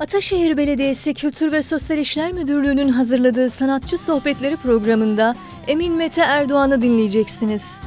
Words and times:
Ataşehir 0.00 0.56
Belediyesi 0.56 1.14
Kültür 1.14 1.52
ve 1.52 1.62
Sosyal 1.62 1.98
İşler 1.98 2.32
Müdürlüğü'nün 2.32 2.88
hazırladığı 2.88 3.50
Sanatçı 3.50 3.98
Sohbetleri 3.98 4.56
programında 4.56 5.34
Emin 5.68 5.92
Mete 5.92 6.20
Erdoğan'ı 6.20 6.82
dinleyeceksiniz. 6.82 7.80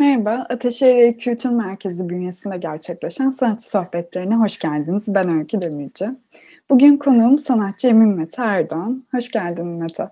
Merhaba, 0.00 0.46
Ataşehir 0.50 1.18
Kültür 1.18 1.50
Merkezi 1.50 2.08
bünyesinde 2.08 2.56
gerçekleşen 2.56 3.30
sanatçı 3.30 3.70
sohbetlerine 3.70 4.34
hoş 4.34 4.58
geldiniz. 4.58 5.02
Ben 5.08 5.38
Öykü 5.38 5.62
Demirci. 5.62 6.06
Bugün 6.70 6.96
konuğum 6.96 7.38
sanatçı 7.38 7.88
Emin 7.88 8.08
Mete 8.08 8.42
Erdoğan. 8.42 9.04
Hoş 9.14 9.30
geldin 9.30 9.66
Mete. 9.66 10.08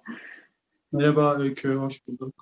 Merhaba 0.92 1.36
Öykü, 1.38 1.74
hoş 1.74 2.08
bulduk. 2.08 2.34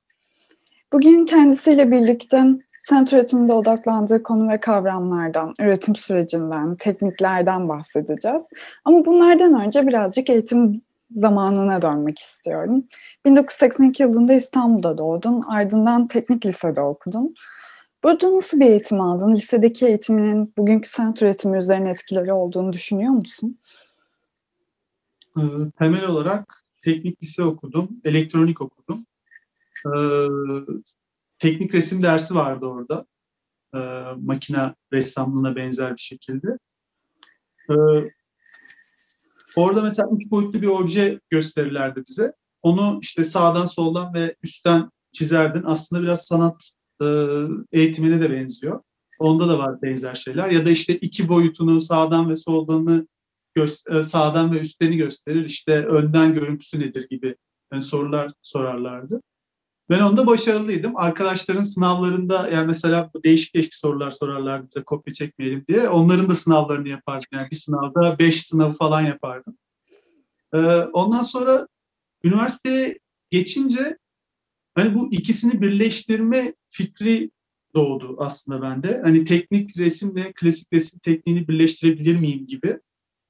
Bugün 0.93 1.27
kendisiyle 1.27 1.91
birlikte 1.91 2.45
sanat 2.89 3.13
üretiminde 3.13 3.53
odaklandığı 3.53 4.23
konu 4.23 4.49
ve 4.49 4.61
kavramlardan, 4.61 5.55
üretim 5.61 5.97
sürecinden, 5.97 6.77
tekniklerden 6.77 7.69
bahsedeceğiz. 7.69 8.43
Ama 8.85 9.05
bunlardan 9.05 9.61
önce 9.67 9.87
birazcık 9.87 10.31
eğitim 10.31 10.83
zamanına 11.11 11.83
dönmek 11.83 12.19
istiyorum. 12.19 12.85
1982 13.25 14.03
yılında 14.03 14.33
İstanbul'da 14.33 14.99
doğdun, 14.99 15.43
ardından 15.43 16.09
teknik 16.09 16.47
lisede 16.47 16.81
okudun. 16.81 17.35
Burada 18.05 18.37
nasıl 18.37 18.61
bir 18.61 18.67
eğitim 18.67 19.01
aldın? 19.01 19.35
Lisedeki 19.35 19.87
eğitiminin 19.87 20.53
bugünkü 20.59 20.89
sanat 20.89 21.23
üretimi 21.23 21.59
üzerine 21.59 21.91
etkileri 21.91 22.33
olduğunu 22.33 22.73
düşünüyor 22.73 23.13
musun? 23.13 23.59
Ee, 25.39 25.43
temel 25.79 26.07
olarak 26.07 26.55
teknik 26.83 27.23
lise 27.23 27.43
okudum, 27.43 27.89
elektronik 28.05 28.61
okudum. 28.61 29.07
Teknik 31.45 31.75
resim 31.75 32.03
dersi 32.03 32.35
vardı 32.35 32.67
orada. 32.67 33.07
Ee, 33.75 33.79
makine 34.21 34.75
ressamlığına 34.93 35.57
benzer 35.57 35.93
bir 35.93 36.01
şekilde. 36.01 36.59
Ee, 37.71 37.75
orada 39.57 39.83
mesela 39.83 40.09
üç 40.17 40.31
boyutlu 40.31 40.63
bir 40.63 40.67
obje 40.67 41.21
gösterirlerdi 41.31 42.03
bize. 42.09 42.33
Onu 42.63 42.99
işte 43.03 43.25
sağdan 43.25 43.67
soldan 43.67 44.15
ve 44.15 44.37
üstten 44.43 44.91
çizerdin. 45.13 45.63
Aslında 45.67 46.03
biraz 46.03 46.25
sanat 46.25 46.73
e, 47.03 47.07
eğitimine 47.73 48.21
de 48.21 48.31
benziyor. 48.31 48.81
Onda 49.19 49.49
da 49.49 49.59
var 49.59 49.83
benzer 49.83 50.15
şeyler. 50.15 50.51
Ya 50.51 50.67
da 50.67 50.71
işte 50.71 50.97
iki 50.97 51.29
boyutunu 51.29 51.81
sağdan 51.81 52.29
ve 52.29 52.37
soldanı 52.37 53.07
gö- 53.57 54.03
sağdan 54.03 54.55
ve 54.55 54.61
üstteni 54.61 54.97
gösterir. 54.97 55.45
İşte 55.45 55.87
önden 55.87 56.35
görüntüsü 56.35 56.81
nedir 56.81 57.09
gibi 57.09 57.37
yani 57.73 57.83
sorular 57.83 58.33
sorarlardı. 58.43 59.21
Ben 59.91 60.01
onda 60.01 60.27
başarılıydım. 60.27 60.97
Arkadaşların 60.97 61.63
sınavlarında 61.63 62.49
yani 62.49 62.67
mesela 62.67 63.11
değişik 63.25 63.55
değişik 63.55 63.75
sorular 63.75 64.11
sorarlardı 64.11 64.67
bize 64.69 64.85
kopya 64.85 65.13
çekmeyelim 65.13 65.65
diye. 65.69 65.89
Onların 65.89 66.29
da 66.29 66.35
sınavlarını 66.35 66.89
yapardım. 66.89 67.29
Yani 67.33 67.51
bir 67.51 67.57
sınavda 67.57 68.19
beş 68.19 68.47
sınavı 68.47 68.73
falan 68.73 69.03
yapardım. 69.03 69.59
Ee, 70.55 70.59
ondan 70.79 71.23
sonra 71.23 71.69
üniversiteye 72.25 72.99
geçince 73.31 73.99
hani 74.75 74.95
bu 74.95 75.13
ikisini 75.13 75.61
birleştirme 75.61 76.55
fikri 76.69 77.31
doğdu 77.75 78.17
aslında 78.19 78.63
bende. 78.63 79.01
Hani 79.05 79.25
teknik 79.25 79.79
resimle 79.79 80.33
klasik 80.33 80.73
resim 80.73 80.99
tekniğini 80.99 81.49
birleştirebilir 81.49 82.17
miyim 82.17 82.47
gibi. 82.47 82.81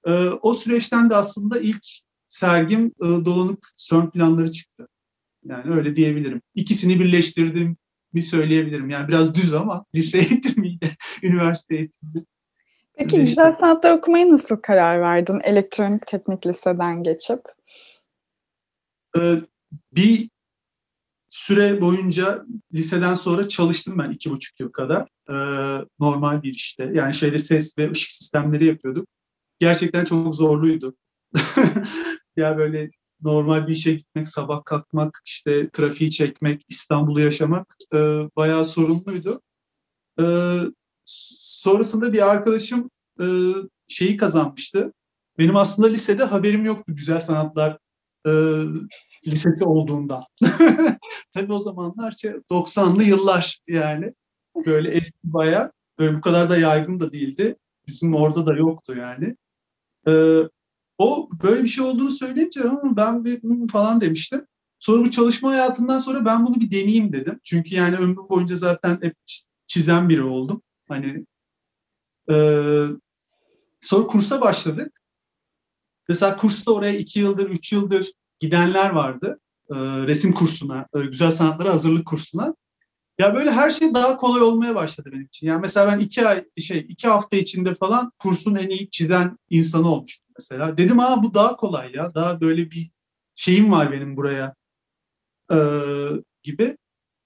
Ee, 0.07 0.29
o 0.29 0.55
süreçten 0.55 1.11
de 1.11 1.17
aslında 1.17 1.61
ilk 1.61 1.87
sergim 2.29 2.87
e, 2.87 3.05
dolanık 3.05 3.69
CERN 3.77 4.11
planları 4.11 4.51
çıktı. 4.53 4.89
Yani 5.45 5.75
öyle 5.75 5.97
diyebilirim. 5.97 6.43
İkisini 6.55 7.01
birleştirdim 7.01 7.77
bir 8.15 8.21
söyleyebilirim. 8.21 8.91
Yani 8.91 9.09
biraz 9.09 9.35
düz 9.35 9.55
ama 9.55 9.85
lise 9.95 10.19
eğitimiyle 10.19 10.91
üniversite 11.23 11.77
eğitimi. 11.77 12.25
Peki 12.97 13.21
güzel 13.21 13.53
sanatlar 13.53 13.93
okumaya 13.93 14.31
nasıl 14.31 14.57
karar 14.57 15.01
verdin 15.01 15.41
elektronik 15.45 16.07
teknik 16.07 16.47
liseden 16.47 17.03
geçip? 17.03 17.41
Ee, 19.19 19.37
bir 19.93 20.29
süre 21.29 21.81
boyunca 21.81 22.45
liseden 22.75 23.15
sonra 23.15 23.49
çalıştım 23.49 23.99
ben 23.99 24.11
iki 24.11 24.31
buçuk 24.31 24.61
yıl 24.61 24.73
kadar. 24.73 25.09
Ee, 25.31 25.85
normal 26.01 26.43
bir 26.43 26.55
işte. 26.55 26.91
Yani 26.95 27.15
şeyde 27.15 27.39
ses 27.39 27.79
ve 27.79 27.91
ışık 27.91 28.11
sistemleri 28.11 28.67
yapıyorduk. 28.67 29.09
Gerçekten 29.59 30.05
çok 30.05 30.35
zorluydu. 30.35 30.97
ya 32.37 32.59
böyle 32.59 32.91
normal 33.23 33.67
bir 33.67 33.73
işe 33.73 33.93
gitmek, 33.93 34.29
sabah 34.29 34.65
kalkmak, 34.65 35.21
işte 35.25 35.71
trafiği 35.71 36.11
çekmek, 36.11 36.65
İstanbul'u 36.69 37.21
yaşamak 37.21 37.77
e, 37.95 37.99
bayağı 38.37 38.65
sorumluydu. 38.65 39.43
E, 40.21 40.25
sonrasında 41.05 42.13
bir 42.13 42.31
arkadaşım 42.31 42.91
e, 43.21 43.27
şeyi 43.89 44.17
kazanmıştı. 44.17 44.93
Benim 45.39 45.57
aslında 45.57 45.89
lisede 45.89 46.25
haberim 46.25 46.65
yoktu 46.65 46.85
güzel 46.95 47.19
sanatlar 47.19 47.79
e, 48.27 48.33
lisesi 49.27 49.65
olduğunda. 49.65 50.27
Tabii 51.35 51.53
o 51.53 51.59
zamanlar 51.59 52.13
90'lı 52.51 53.01
şey, 53.01 53.09
yıllar 53.09 53.61
yani. 53.69 54.13
Böyle 54.67 54.91
eski 54.91 55.19
bayağı. 55.25 55.73
Böyle 55.99 56.17
bu 56.17 56.21
kadar 56.21 56.51
da 56.51 56.59
yaygın 56.59 57.01
da 57.01 57.13
değildi. 57.13 57.57
Bizim 57.87 58.15
orada 58.15 58.47
da 58.47 58.55
yoktu 58.55 58.97
yani. 58.97 59.37
Ee, 60.09 60.41
o 60.99 61.29
böyle 61.43 61.63
bir 61.63 61.69
şey 61.69 61.85
olduğunu 61.85 62.11
söyleyince 62.11 62.61
ben 62.83 63.25
bir 63.25 63.69
falan 63.69 64.01
demiştim. 64.01 64.47
Sonra 64.79 65.05
bu 65.05 65.11
çalışma 65.11 65.51
hayatından 65.51 65.99
sonra 65.99 66.25
ben 66.25 66.47
bunu 66.47 66.61
bir 66.61 66.71
deneyeyim 66.71 67.13
dedim. 67.13 67.41
Çünkü 67.45 67.75
yani 67.75 67.97
ömrüm 67.97 68.29
boyunca 68.29 68.57
zaten 68.57 68.99
hep 69.03 69.17
çizen 69.67 70.09
biri 70.09 70.23
oldum. 70.23 70.63
Hani 70.89 71.27
e, 72.31 72.35
sonra 73.81 74.07
kursa 74.07 74.41
başladık. 74.41 75.01
Mesela 76.09 76.37
kursta 76.37 76.73
oraya 76.73 76.99
iki 76.99 77.19
yıldır, 77.19 77.51
üç 77.51 77.73
yıldır 77.73 78.13
gidenler 78.41 78.91
vardı. 78.91 79.41
E, 79.71 79.77
resim 80.07 80.33
kursuna, 80.33 80.87
e, 80.97 81.01
güzel 81.01 81.31
sanatlara 81.31 81.73
hazırlık 81.73 82.07
kursuna. 82.07 82.55
Ya 83.19 83.35
böyle 83.35 83.51
her 83.51 83.71
şey 83.71 83.95
daha 83.95 84.17
kolay 84.17 84.43
olmaya 84.43 84.75
başladı 84.75 85.11
benim 85.13 85.25
için. 85.25 85.47
Yani 85.47 85.61
mesela 85.61 85.93
ben 85.93 85.99
iki 85.99 86.29
ay 86.29 86.45
şey 86.59 86.87
iki 86.89 87.09
hafta 87.09 87.37
içinde 87.37 87.75
falan 87.75 88.13
kursun 88.19 88.55
en 88.55 88.69
iyi 88.69 88.91
çizen 88.91 89.39
insanı 89.51 89.89
olmuştum 89.89 90.31
mesela. 90.39 90.79
Dedim 90.79 90.99
ha 90.99 91.23
bu 91.23 91.35
daha 91.35 91.57
kolay 91.57 91.93
ya. 91.93 92.15
Daha 92.15 92.41
böyle 92.41 92.71
bir 92.71 92.91
şeyim 93.35 93.73
var 93.73 93.93
benim 93.93 94.17
buraya 94.17 94.55
ee, 95.53 95.57
gibi. 96.43 96.77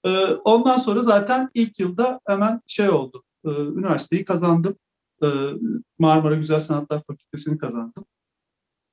Ee, 0.05 0.25
ondan 0.25 0.77
sonra 0.77 0.99
zaten 0.99 1.49
ilk 1.53 1.79
yılda 1.79 2.19
hemen 2.27 2.61
şey 2.67 2.89
oldu. 2.89 3.23
Ee, 3.45 3.49
üniversiteyi 3.49 4.25
kazandım. 4.25 4.75
Ee, 5.23 5.27
Marmara 5.99 6.35
Güzel 6.35 6.59
Sanatlar 6.59 7.03
Fakültesini 7.07 7.57
kazandım. 7.57 8.05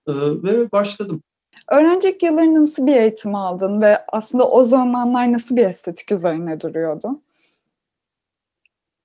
Ee, 0.08 0.12
ve 0.14 0.72
başladım. 0.72 1.22
Öğrencilik 1.70 2.22
yıllarında 2.22 2.60
nasıl 2.60 2.86
bir 2.86 2.96
eğitim 2.96 3.34
aldın 3.34 3.80
ve 3.80 4.04
aslında 4.08 4.50
o 4.50 4.64
zamanlar 4.64 5.32
nasıl 5.32 5.56
bir 5.56 5.64
estetik 5.64 6.12
üzerine 6.12 6.60
duruyordu? 6.60 7.22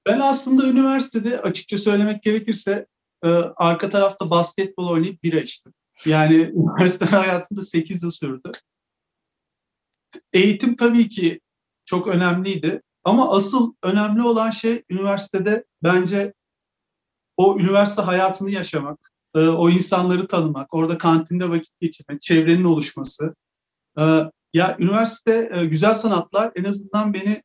Ben 0.08 0.20
aslında 0.20 0.68
üniversitede 0.68 1.42
açıkça 1.42 1.78
söylemek 1.78 2.24
gerekirse 2.24 2.86
e, 3.24 3.28
arka 3.56 3.90
tarafta 3.90 4.30
basketbol 4.30 4.90
oynayıp 4.90 5.24
bira 5.24 5.40
içtim. 5.40 5.74
Yani 6.06 6.36
üniversite 6.56 7.06
hayatımda 7.06 7.62
8 7.62 8.04
yıl 8.04 8.12
sürdü. 8.12 8.52
Eğitim 10.34 10.76
tabii 10.76 11.10
ki 11.10 11.40
çok 11.86 12.08
önemliydi. 12.08 12.82
Ama 13.04 13.32
asıl 13.36 13.74
önemli 13.84 14.24
olan 14.24 14.50
şey 14.50 14.84
üniversitede 14.90 15.66
bence 15.84 16.34
o 17.38 17.60
üniversite 17.60 18.02
hayatını 18.02 18.52
yaşamak, 18.52 19.12
e, 19.36 19.40
o 19.40 19.70
insanları 19.70 20.28
tanımak, 20.28 20.74
orada 20.74 20.98
kantinde 20.98 21.50
vakit 21.50 21.80
geçirmek, 21.80 22.22
çevrenin 22.22 22.64
oluşması. 22.64 23.36
E, 24.00 24.04
ya 24.54 24.78
üniversite 24.80 25.52
e, 25.54 25.66
güzel 25.66 25.94
sanatlar 25.94 26.52
en 26.56 26.64
azından 26.64 27.14
beni 27.14 27.44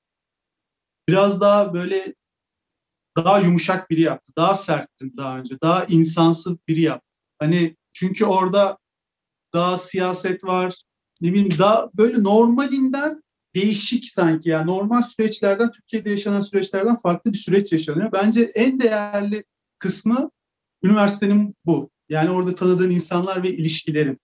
biraz 1.08 1.40
daha 1.40 1.74
böyle 1.74 2.14
daha 3.16 3.40
yumuşak 3.40 3.90
biri 3.90 4.00
yaptı. 4.00 4.32
Daha 4.36 4.54
serttim 4.54 5.12
daha 5.16 5.38
önce. 5.38 5.60
Daha 5.62 5.84
insansı 5.84 6.58
biri 6.68 6.80
yaptı. 6.80 7.18
Hani 7.38 7.76
çünkü 7.92 8.24
orada 8.24 8.78
daha 9.52 9.76
siyaset 9.76 10.44
var. 10.44 10.74
Ne 11.20 11.32
bileyim 11.32 11.58
daha 11.58 11.90
böyle 11.94 12.22
normalinden 12.22 13.22
değişik 13.54 14.08
sanki. 14.08 14.48
Yani 14.48 14.66
normal 14.66 15.02
süreçlerden, 15.02 15.70
Türkiye'de 15.70 16.10
yaşanan 16.10 16.40
süreçlerden 16.40 16.96
farklı 16.96 17.32
bir 17.32 17.38
süreç 17.38 17.72
yaşanıyor. 17.72 18.12
Bence 18.12 18.50
en 18.54 18.80
değerli 18.80 19.44
kısmı 19.78 20.30
üniversitenin 20.86 21.54
bu. 21.64 21.90
Yani 22.08 22.30
orada 22.30 22.54
tanıdığın 22.54 22.90
insanlar 22.90 23.42
ve 23.42 23.50
ilişkilerin. 23.50 24.20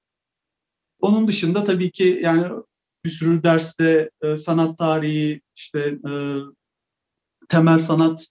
Onun 1.01 1.29
dışında 1.29 1.65
tabii 1.65 1.91
ki 1.91 2.21
yani 2.25 2.63
bir 3.05 3.11
sürü 3.11 3.45
derste 3.45 4.11
e, 4.23 4.37
sanat 4.37 4.79
tarihi, 4.79 5.41
işte 5.57 5.99
e, 6.11 6.13
temel 7.49 7.79
sanat 7.79 8.29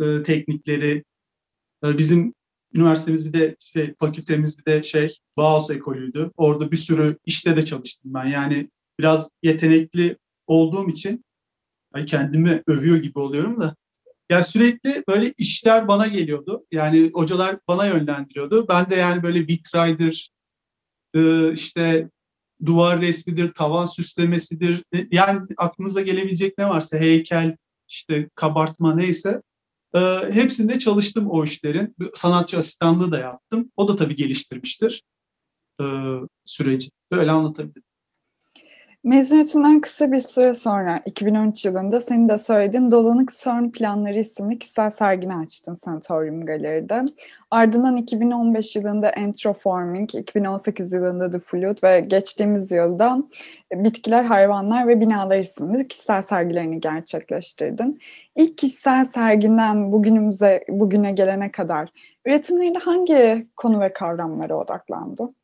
e, 0.00 0.22
teknikleri, 0.22 1.04
e, 1.84 1.98
bizim 1.98 2.34
üniversitemiz 2.74 3.26
bir 3.26 3.32
de 3.32 3.56
şey, 3.60 3.94
fakültemiz 3.98 4.58
bir 4.58 4.64
de 4.64 4.82
şey 4.82 5.08
Bauhaus 5.36 5.70
ekolüydü. 5.70 6.30
Orada 6.36 6.70
bir 6.72 6.76
sürü 6.76 7.18
işte 7.26 7.56
de 7.56 7.64
çalıştım 7.64 8.14
ben. 8.14 8.24
Yani 8.24 8.70
biraz 8.98 9.30
yetenekli 9.42 10.16
olduğum 10.46 10.88
için 10.88 11.24
kendimi 12.06 12.62
övüyor 12.66 12.96
gibi 12.96 13.18
oluyorum 13.18 13.60
da. 13.60 13.76
Ya 14.32 14.42
sürekli 14.42 15.04
böyle 15.08 15.32
işler 15.38 15.88
bana 15.88 16.06
geliyordu. 16.06 16.66
Yani 16.72 17.10
hocalar 17.14 17.58
bana 17.68 17.86
yönlendiriyordu. 17.86 18.68
Ben 18.68 18.90
de 18.90 18.94
yani 18.94 19.22
böyle 19.22 19.40
vitraydır, 19.40 20.30
e, 21.14 21.52
işte 21.52 22.10
duvar 22.64 23.00
resmidir, 23.00 23.48
tavan 23.54 23.86
süslemesidir. 23.86 24.84
E, 24.94 25.06
yani 25.10 25.40
aklınıza 25.56 26.02
gelebilecek 26.02 26.58
ne 26.58 26.68
varsa 26.68 26.98
heykel, 26.98 27.56
işte 27.88 28.28
kabartma 28.34 28.94
neyse. 28.94 29.42
E, 29.94 30.00
hepsinde 30.30 30.78
çalıştım 30.78 31.26
o 31.30 31.44
işlerin. 31.44 31.96
Sanatçı 32.14 32.58
asistanlığı 32.58 33.12
da 33.12 33.18
yaptım. 33.18 33.72
O 33.76 33.88
da 33.88 33.96
tabii 33.96 34.16
geliştirmiştir 34.16 35.02
süreci. 36.44 36.90
Böyle 37.10 37.30
anlatabilirim. 37.30 37.91
Mezuniyetinden 39.04 39.80
kısa 39.80 40.12
bir 40.12 40.20
süre 40.20 40.54
sonra 40.54 41.02
2013 41.06 41.64
yılında 41.64 42.00
senin 42.00 42.28
de 42.28 42.38
söylediğin 42.38 42.90
Dolanık 42.90 43.30
CERN 43.38 43.70
Planları 43.70 44.18
isimli 44.18 44.58
kişisel 44.58 44.90
sergini 44.90 45.34
açtın 45.34 45.74
Sanatorium 45.74 46.46
Galeri'de. 46.46 47.04
Ardından 47.50 47.96
2015 47.96 48.76
yılında 48.76 49.08
Entroforming, 49.08 50.14
2018 50.14 50.92
yılında 50.92 51.30
The 51.30 51.38
Flute 51.38 51.88
ve 51.88 52.00
geçtiğimiz 52.00 52.72
yılda 52.72 53.22
Bitkiler, 53.72 54.22
Hayvanlar 54.22 54.88
ve 54.88 55.00
Binalar 55.00 55.38
isimli 55.38 55.88
kişisel 55.88 56.22
sergilerini 56.22 56.80
gerçekleştirdin. 56.80 58.00
İlk 58.36 58.58
kişisel 58.58 59.04
serginden 59.04 59.92
bugünümüze, 59.92 60.64
bugüne 60.68 61.12
gelene 61.12 61.50
kadar 61.50 61.88
üretimlerinde 62.26 62.78
hangi 62.78 63.44
konu 63.56 63.80
ve 63.80 63.92
kavramlara 63.92 64.54
odaklandı? 64.54 65.34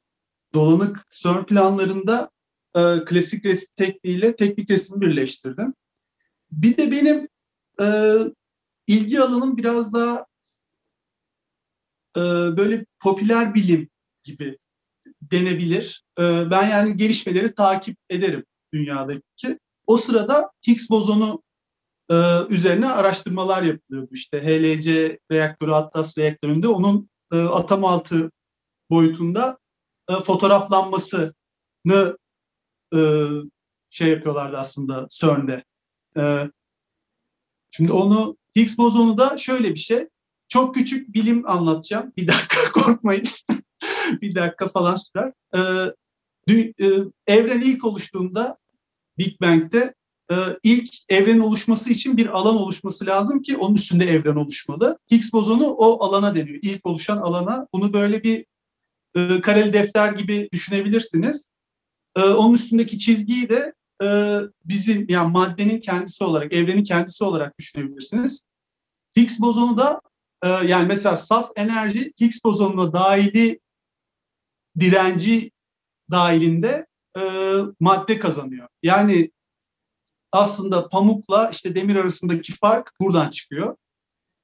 Dolanık 0.55 0.99
CERN 1.11 1.45
planlarında 1.45 2.31
e, 2.79 3.05
klasik 3.05 3.45
resim 3.45 3.75
tekniğiyle 3.77 4.37
teknik 4.37 4.71
resmi 4.71 5.01
birleştirdim. 5.01 5.75
Bir 6.51 6.77
de 6.77 6.91
benim 6.91 7.29
e, 7.81 8.17
ilgi 8.87 9.21
alanım 9.21 9.57
biraz 9.57 9.93
daha 9.93 10.27
e, 12.17 12.21
böyle 12.57 12.87
popüler 13.03 13.55
bilim 13.55 13.89
gibi 14.25 14.59
denebilir. 15.23 16.05
E, 16.21 16.51
ben 16.51 16.71
yani 16.71 16.97
gelişmeleri 16.97 17.55
takip 17.55 17.97
ederim 18.11 18.45
dünyadaki. 18.73 19.59
O 19.87 19.97
sırada 19.97 20.51
Higgs 20.69 20.91
bozonu 20.91 21.43
e, 22.11 22.15
üzerine 22.49 22.89
araştırmalar 22.89 23.63
yapılıyordu. 23.63 24.09
İşte 24.13 24.43
HLC 24.43 25.19
reaktörü, 25.33 25.71
Atlas 25.71 26.19
reaktöründe 26.19 26.69
onun 26.69 27.11
e, 27.33 27.37
atom 27.37 27.85
altı 27.85 28.31
boyutunda 28.91 29.59
e, 30.11 30.15
fotoğraflanmasını 30.15 31.35
e, 32.95 33.01
şey 33.91 34.09
yapıyorlardı 34.09 34.59
aslında 34.59 35.07
CERN'de. 35.11 35.65
E, 36.17 36.51
şimdi 37.71 37.93
onu 37.93 38.37
Higgs 38.57 38.79
bozonu 38.79 39.19
da 39.19 39.39
şöyle 39.39 39.71
bir 39.71 39.79
şey. 39.79 40.07
Çok 40.49 40.75
küçük 40.75 41.15
bilim 41.15 41.49
anlatacağım. 41.49 42.13
Bir 42.17 42.29
dakika 42.29 42.73
korkmayın. 42.73 43.25
bir 44.23 44.35
dakika 44.35 44.69
falan 44.69 44.97
sürer. 44.97 45.33
E, 45.55 45.61
dü, 46.49 46.73
e, 46.81 46.87
evren 47.27 47.61
ilk 47.61 47.85
oluştuğunda 47.85 48.59
Big 49.19 49.41
Bang'de 49.41 49.95
e, 50.31 50.35
ilk 50.63 50.89
evrenin 51.09 51.41
oluşması 51.41 51.91
için 51.91 52.17
bir 52.17 52.27
alan 52.27 52.57
oluşması 52.57 53.07
lazım 53.07 53.43
ki 53.43 53.57
onun 53.57 53.75
üstünde 53.75 54.05
evren 54.05 54.37
oluşmalı. 54.37 54.99
Higgs 55.11 55.33
bozonu 55.33 55.67
o 55.67 56.05
alana 56.05 56.37
deniyor. 56.37 56.59
İlk 56.63 56.87
oluşan 56.87 57.17
alana. 57.17 57.67
Bunu 57.73 57.93
böyle 57.93 58.23
bir 58.23 58.47
e, 59.17 59.41
kareli 59.41 59.73
defter 59.73 60.13
gibi 60.13 60.49
düşünebilirsiniz. 60.53 61.51
E, 62.17 62.23
onun 62.23 62.55
üstündeki 62.55 62.99
çizgiyi 62.99 63.49
de 63.49 63.75
e, 64.03 64.39
bizim 64.65 65.07
yani 65.09 65.33
maddenin 65.33 65.81
kendisi 65.81 66.25
olarak, 66.25 66.53
evrenin 66.53 66.85
kendisi 66.85 67.25
olarak 67.25 67.59
düşünebilirsiniz. 67.59 68.45
Higgs 69.17 69.41
bozonu 69.41 69.79
da 69.79 70.01
e, 70.43 70.49
yani 70.49 70.87
mesela 70.87 71.17
saf 71.17 71.51
enerji 71.57 72.13
Higgs 72.21 72.45
bozonuna 72.45 72.93
dahili 72.93 73.61
direnci 74.79 75.51
dahilinde 76.11 76.87
e, 77.19 77.23
madde 77.81 78.19
kazanıyor. 78.19 78.69
Yani 78.83 79.31
aslında 80.33 80.89
pamukla 80.89 81.49
işte 81.53 81.75
demir 81.75 81.97
arasındaki 81.97 82.53
fark 82.53 82.93
buradan 83.01 83.31
çıkıyor. 83.31 83.77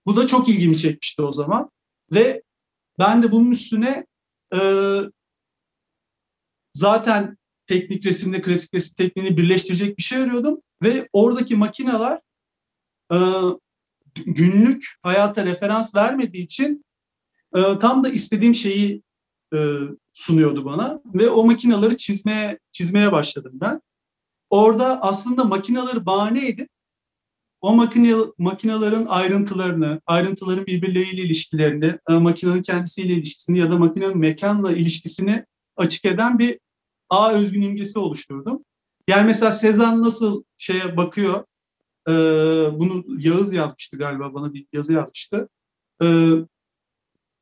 Bu 0.07 0.17
da 0.17 0.27
çok 0.27 0.49
ilgimi 0.49 0.77
çekmişti 0.77 1.23
o 1.23 1.33
zaman. 1.33 1.71
Ve 2.13 2.43
ben 2.99 3.23
de 3.23 3.33
bunun 3.33 3.51
üstüne 3.51 4.07
e, 4.55 4.61
zaten 6.73 7.39
teknik 7.67 8.07
resimle 8.07 8.43
klasik 8.43 8.75
resim 8.75 8.95
tekniğini 8.95 9.37
birleştirecek 9.37 9.99
bir 9.99 10.03
şey 10.03 10.19
arıyordum. 10.19 10.61
Ve 10.83 11.09
oradaki 11.13 11.57
makineler 11.57 12.21
e, 13.13 13.19
günlük 14.27 14.87
hayata 15.03 15.45
referans 15.45 15.95
vermediği 15.95 16.45
için 16.45 16.85
e, 17.57 17.79
tam 17.81 18.05
da 18.05 18.09
istediğim 18.09 18.55
şeyi 18.55 19.03
e, 19.55 19.59
sunuyordu 20.13 20.65
bana. 20.65 21.01
Ve 21.05 21.31
o 21.31 21.45
makinaları 21.45 21.97
çizmeye 21.97 22.59
çizmeye 22.73 23.13
başladım 23.13 23.53
ben. 23.55 23.81
Orada 24.51 25.03
aslında 25.03 25.45
makinaları 25.45 26.07
bahane 26.07 26.49
edip 26.49 26.69
o 27.65 27.75
makine, 27.75 28.15
makinaların 28.39 29.07
ayrıntılarını, 29.09 30.01
ayrıntıların 30.07 30.67
birbirleriyle 30.67 31.23
ilişkilerini, 31.23 31.99
e, 32.11 32.13
makinenin 32.13 32.63
kendisiyle 32.63 33.13
ilişkisini 33.13 33.59
ya 33.59 33.73
da 33.73 33.79
makinenin 33.79 34.19
mekanla 34.19 34.73
ilişkisini 34.73 35.45
açık 35.77 36.05
eden 36.05 36.39
bir 36.39 36.59
A 37.11 37.33
özgün 37.33 37.63
imgesi 37.63 37.99
oluşturdum. 37.99 38.65
Yani 39.09 39.27
mesela 39.27 39.53
Sezan 39.53 40.03
nasıl 40.03 40.43
şeye 40.59 40.97
bakıyor, 40.97 41.45
e, 42.09 42.13
bunu 42.79 43.05
Yağız 43.19 43.53
yazmıştı 43.53 43.97
galiba 43.97 44.35
bana 44.35 44.55
bir 44.55 44.67
yazı 44.73 44.93
yazmıştı. 44.93 45.49
E, 46.03 46.07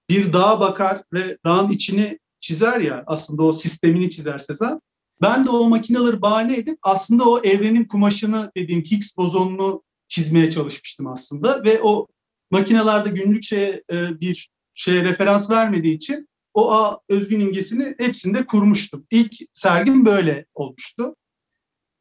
bir 0.09 0.33
dağa 0.33 0.61
bakar 0.61 1.03
ve 1.13 1.39
dağın 1.45 1.69
içini 1.69 2.19
çizer 2.41 2.81
ya 2.81 3.05
aslında 3.07 3.43
o 3.43 3.53
sistemini 3.53 4.11
çizer 4.11 4.39
Sezan. 4.39 4.81
Ben 5.23 5.47
de 5.47 5.51
o 5.51 5.69
makineleri 5.69 6.23
bahane 6.23 6.57
edip 6.57 6.79
aslında 6.83 7.25
o 7.29 7.41
evrenin 7.41 7.85
kumaşını 7.85 8.53
dediğim 8.57 8.83
Higgs 8.83 9.17
bozonunu 9.17 9.83
çizmeye 10.09 10.51
çalışmıştım 10.51 11.07
aslında 11.07 11.65
ve 11.65 11.81
o 11.83 12.07
makinelerde 12.51 13.11
günlük 13.11 13.43
şeye 13.43 13.83
e, 13.93 14.21
bir 14.21 14.51
şeye 14.75 15.05
referans 15.05 15.51
vermediği 15.51 15.95
için 15.95 16.29
o 16.55 16.73
A 16.73 17.01
özgün 17.09 17.41
imgesini 17.41 17.95
hepsinde 17.99 18.47
kurmuştum. 18.47 19.07
İlk 19.11 19.35
sergim 19.53 20.05
böyle 20.05 20.47
olmuştu. 20.55 21.17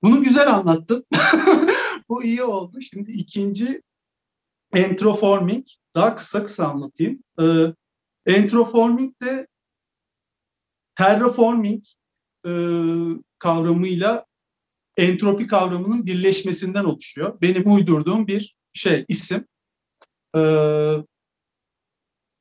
Bunu 0.03 0.23
güzel 0.23 0.53
anlattım. 0.53 1.03
Bu 2.09 2.23
iyi 2.23 2.43
oldu. 2.43 2.81
Şimdi 2.81 3.11
ikinci 3.11 3.81
entroforming. 4.73 5.65
Daha 5.95 6.15
kısa 6.15 6.45
kısa 6.45 6.67
anlatayım. 6.67 7.23
Ee, 7.41 7.73
entroforming 8.25 9.21
de 9.21 9.47
terraforming 10.95 11.83
e, 12.45 12.51
kavramıyla 13.39 14.25
entropi 14.97 15.47
kavramının 15.47 16.05
birleşmesinden 16.05 16.83
oluşuyor. 16.83 17.41
Benim 17.41 17.63
uydurduğum 17.75 18.27
bir 18.27 18.55
şey, 18.73 19.05
isim. 19.07 19.47
Ee, 20.35 20.95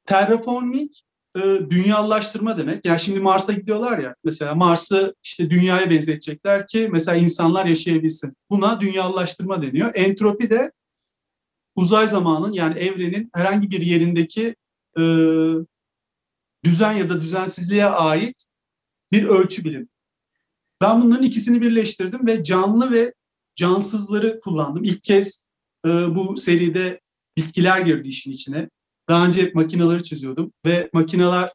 terraforming 0.05 0.91
e, 1.37 1.41
dünyalaştırma 1.71 2.59
demek. 2.59 2.87
Yani 2.87 3.01
şimdi 3.01 3.21
Mars'a 3.21 3.53
gidiyorlar 3.53 3.99
ya 3.99 4.15
mesela 4.25 4.55
Mars'ı 4.55 5.15
işte 5.23 5.51
dünyaya 5.51 5.91
benzetecekler 5.91 6.67
ki 6.67 6.89
mesela 6.93 7.17
insanlar 7.17 7.67
yaşayabilsin. 7.67 8.37
Buna 8.51 8.81
dünyalaştırma 8.81 9.63
deniyor. 9.63 9.91
Entropi 9.95 10.51
de 10.51 10.73
uzay 11.75 12.09
zamanın 12.09 12.53
yani 12.53 12.79
evrenin 12.79 13.31
herhangi 13.35 13.71
bir 13.71 13.81
yerindeki 13.81 14.57
e, 14.99 15.03
düzen 16.65 16.93
ya 16.93 17.11
da 17.11 17.23
düzensizliğe 17.23 17.87
ait 17.87 18.45
bir 19.13 19.25
ölçü 19.25 19.65
bilim. 19.65 19.89
Ben 20.81 21.03
bunların 21.03 21.25
ikisini 21.25 21.61
birleştirdim 21.63 22.27
ve 22.27 22.43
canlı 22.43 22.93
ve 22.93 23.15
cansızları 23.57 24.41
kullandım. 24.41 24.85
İlk 24.85 25.05
kez 25.05 25.47
e, 25.87 25.89
bu 25.89 26.37
seride 26.37 27.01
bitkiler 27.37 27.81
girdi 27.81 28.09
işin 28.09 28.33
içine. 28.33 28.69
Daha 29.11 29.27
önce 29.27 29.43
hep 29.43 29.55
makineleri 29.55 30.03
çiziyordum 30.03 30.53
ve 30.67 30.91
makineler 30.93 31.53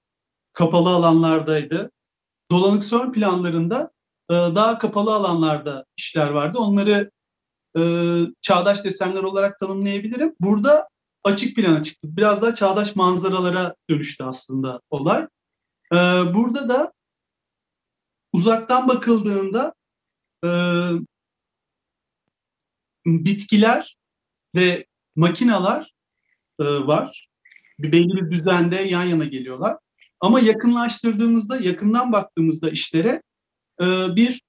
kapalı 0.53 0.89
alanlardaydı. 0.89 1.91
Dolanık 2.51 2.83
son 2.83 3.11
planlarında 3.11 3.91
e, 4.29 4.33
daha 4.33 4.79
kapalı 4.79 5.15
alanlarda 5.15 5.85
işler 5.97 6.29
vardı. 6.29 6.57
Onları 6.59 7.11
e, 7.77 7.81
çağdaş 8.41 8.83
desenler 8.83 9.23
olarak 9.23 9.59
tanımlayabilirim. 9.59 10.35
Burada 10.39 10.87
açık 11.23 11.55
plana 11.55 11.83
çıktı. 11.83 12.07
Biraz 12.17 12.41
daha 12.41 12.53
çağdaş 12.53 12.95
manzaralara 12.95 13.75
dönüştü 13.89 14.23
aslında 14.23 14.81
olay. 14.89 15.27
E, 15.93 15.97
burada 16.33 16.69
da 16.69 16.93
uzaktan 18.33 18.87
bakıldığında 18.87 19.73
bitkiler 23.05 23.97
ve 24.55 24.85
makinalar 25.15 25.93
var 26.59 27.27
belli 27.79 28.15
bir 28.15 28.31
düzende 28.31 28.75
yan 28.75 29.03
yana 29.03 29.25
geliyorlar. 29.25 29.77
Ama 30.19 30.39
yakınlaştırdığımızda, 30.39 31.57
yakından 31.57 32.11
baktığımızda 32.11 32.69
işlere 32.69 33.21
e, 33.81 33.85
bir 34.15 34.41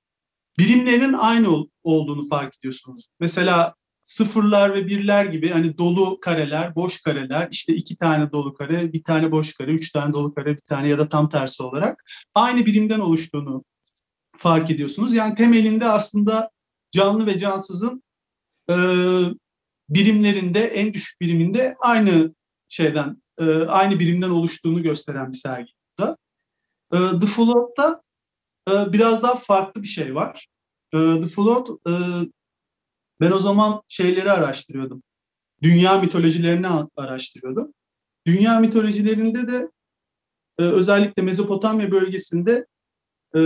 birimlerinin 0.59 1.13
aynı 1.13 1.51
ol, 1.51 1.69
olduğunu 1.83 2.29
fark 2.29 2.59
ediyorsunuz. 2.59 3.09
Mesela 3.21 3.75
sıfırlar 4.05 4.75
ve 4.75 4.87
birler 4.87 5.25
gibi 5.25 5.49
hani 5.49 5.79
dolu 5.79 6.21
kareler, 6.21 6.75
boş 6.75 7.03
kareler, 7.03 7.49
işte 7.51 7.75
iki 7.75 7.97
tane 7.97 8.33
dolu 8.33 8.55
kare, 8.55 8.93
bir 8.93 9.05
tane 9.05 9.33
boş 9.33 9.55
kare, 9.55 9.73
üç 9.73 9.93
tane 9.93 10.13
dolu 10.13 10.35
kare, 10.35 10.57
bir 10.57 10.61
tane 10.67 10.89
ya 10.89 10.99
da 10.99 11.09
tam 11.09 11.29
tersi 11.29 11.63
olarak 11.63 12.05
aynı 12.35 12.67
birimden 12.67 13.01
oluştuğunu 13.01 13.65
fark 14.37 14.71
ediyorsunuz. 14.71 15.15
Yani 15.15 15.35
temelinde 15.35 15.87
aslında 15.87 16.51
canlı 16.91 17.27
ve 17.27 17.39
cansızın 17.39 18.03
e, 18.71 18.75
birimlerinde 19.89 20.61
en 20.61 20.95
düşük 20.95 21.21
biriminde 21.21 21.75
aynı 21.81 22.35
şeyden 22.69 23.23
e, 23.39 23.45
aynı 23.61 23.99
birimden 23.99 24.31
oluştuğunu 24.31 24.83
gösteren 24.83 25.33
bir 25.33 25.37
sergi 25.37 25.73
burada. 25.99 26.17
E, 26.93 27.19
The 27.19 27.27
Float'ta 27.27 28.03
e, 28.71 28.93
biraz 28.93 29.23
daha 29.23 29.37
farklı 29.37 29.83
bir 29.83 29.89
şey 29.89 30.15
var. 30.15 30.47
E, 30.95 30.99
The 31.21 31.27
Float 31.27 31.71
e, 31.89 31.93
ben 33.21 33.31
o 33.31 33.39
zaman 33.39 33.83
şeyleri 33.89 34.33
araştırıyordum. 34.33 35.03
Dünya 35.63 35.99
mitolojilerini 35.99 36.69
araştırıyordum. 36.97 37.75
Dünya 38.27 38.61
mitolojilerinde 38.61 39.47
de 39.47 39.71
e, 40.59 40.63
özellikle 40.63 41.23
Mezopotamya 41.23 41.91
bölgesinde 41.91 42.67
e, 43.35 43.41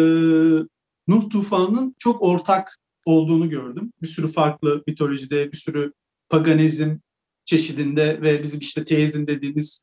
Nuh 1.09 1.31
tufanının 1.31 1.95
çok 1.99 2.23
ortak 2.23 2.79
olduğunu 3.05 3.51
gördüm. 3.51 3.93
Bir 4.03 4.07
sürü 4.07 4.27
farklı 4.27 4.83
mitolojide, 4.87 5.53
bir 5.53 5.57
sürü 5.57 5.93
paganizm 6.29 6.97
çeşidinde 7.45 8.23
ve 8.23 8.43
bizim 8.43 8.61
işte 8.61 8.85
teizm 8.85 9.27
dediğimiz 9.27 9.83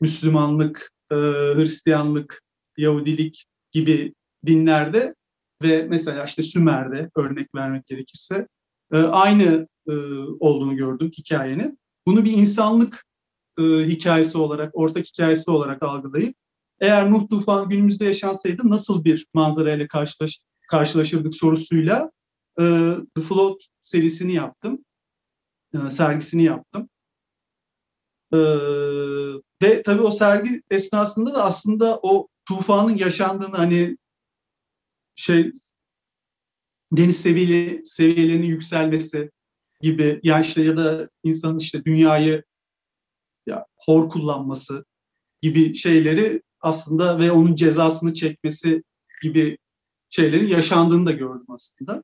Müslümanlık, 0.00 0.92
e, 1.10 1.14
Hristiyanlık, 1.54 2.42
Yahudilik 2.76 3.46
gibi 3.72 4.14
dinlerde 4.46 5.14
ve 5.62 5.86
mesela 5.90 6.24
işte 6.24 6.42
Sümer'de 6.42 7.10
örnek 7.16 7.54
vermek 7.54 7.86
gerekirse 7.86 8.48
e, 8.92 8.96
aynı 8.96 9.68
e, 9.88 9.92
olduğunu 10.40 10.76
gördüm 10.76 11.10
hikayenin. 11.18 11.78
Bunu 12.06 12.24
bir 12.24 12.32
insanlık 12.32 13.04
e, 13.58 13.62
hikayesi 13.62 14.38
olarak, 14.38 14.70
ortak 14.72 15.06
hikayesi 15.06 15.50
olarak 15.50 15.82
algılayıp 15.82 16.36
eğer 16.80 17.10
Nuh 17.10 17.28
tufanı 17.30 17.68
günümüzde 17.68 18.04
yaşansaydı 18.04 18.70
nasıl 18.70 19.04
bir 19.04 19.26
manzarayla 19.34 19.86
karşılaş, 19.86 20.40
karşılaşırdık 20.70 21.34
sorusuyla 21.34 22.10
e, 22.60 22.94
The 23.14 23.22
Float 23.22 23.60
serisini 23.82 24.34
yaptım. 24.34 24.84
E, 25.74 25.90
sergisini 25.90 26.42
yaptım. 26.42 26.88
E, 28.32 28.38
ve 29.62 29.82
tabii 29.82 30.02
o 30.02 30.10
sergi 30.10 30.62
esnasında 30.70 31.34
da 31.34 31.44
aslında 31.44 32.00
o 32.02 32.28
tufanın 32.48 32.96
yaşandığını 32.96 33.56
hani 33.56 33.96
şey 35.14 35.52
deniz 36.92 37.20
seviyeli, 37.20 37.82
seviyelerinin 37.86 38.46
yükselmesi 38.46 39.30
gibi 39.80 40.20
yani 40.22 40.46
işte 40.46 40.62
ya 40.62 40.76
da 40.76 41.08
insanın 41.24 41.58
işte 41.58 41.84
dünyayı 41.84 42.44
ya, 43.46 43.66
hor 43.76 44.08
kullanması 44.08 44.84
gibi 45.42 45.74
şeyleri 45.74 46.42
aslında 46.60 47.18
ve 47.18 47.32
onun 47.32 47.54
cezasını 47.54 48.14
çekmesi 48.14 48.82
gibi 49.22 49.58
şeylerin 50.08 50.46
yaşandığını 50.46 51.06
da 51.06 51.12
gördüm 51.12 51.46
aslında. 51.48 52.02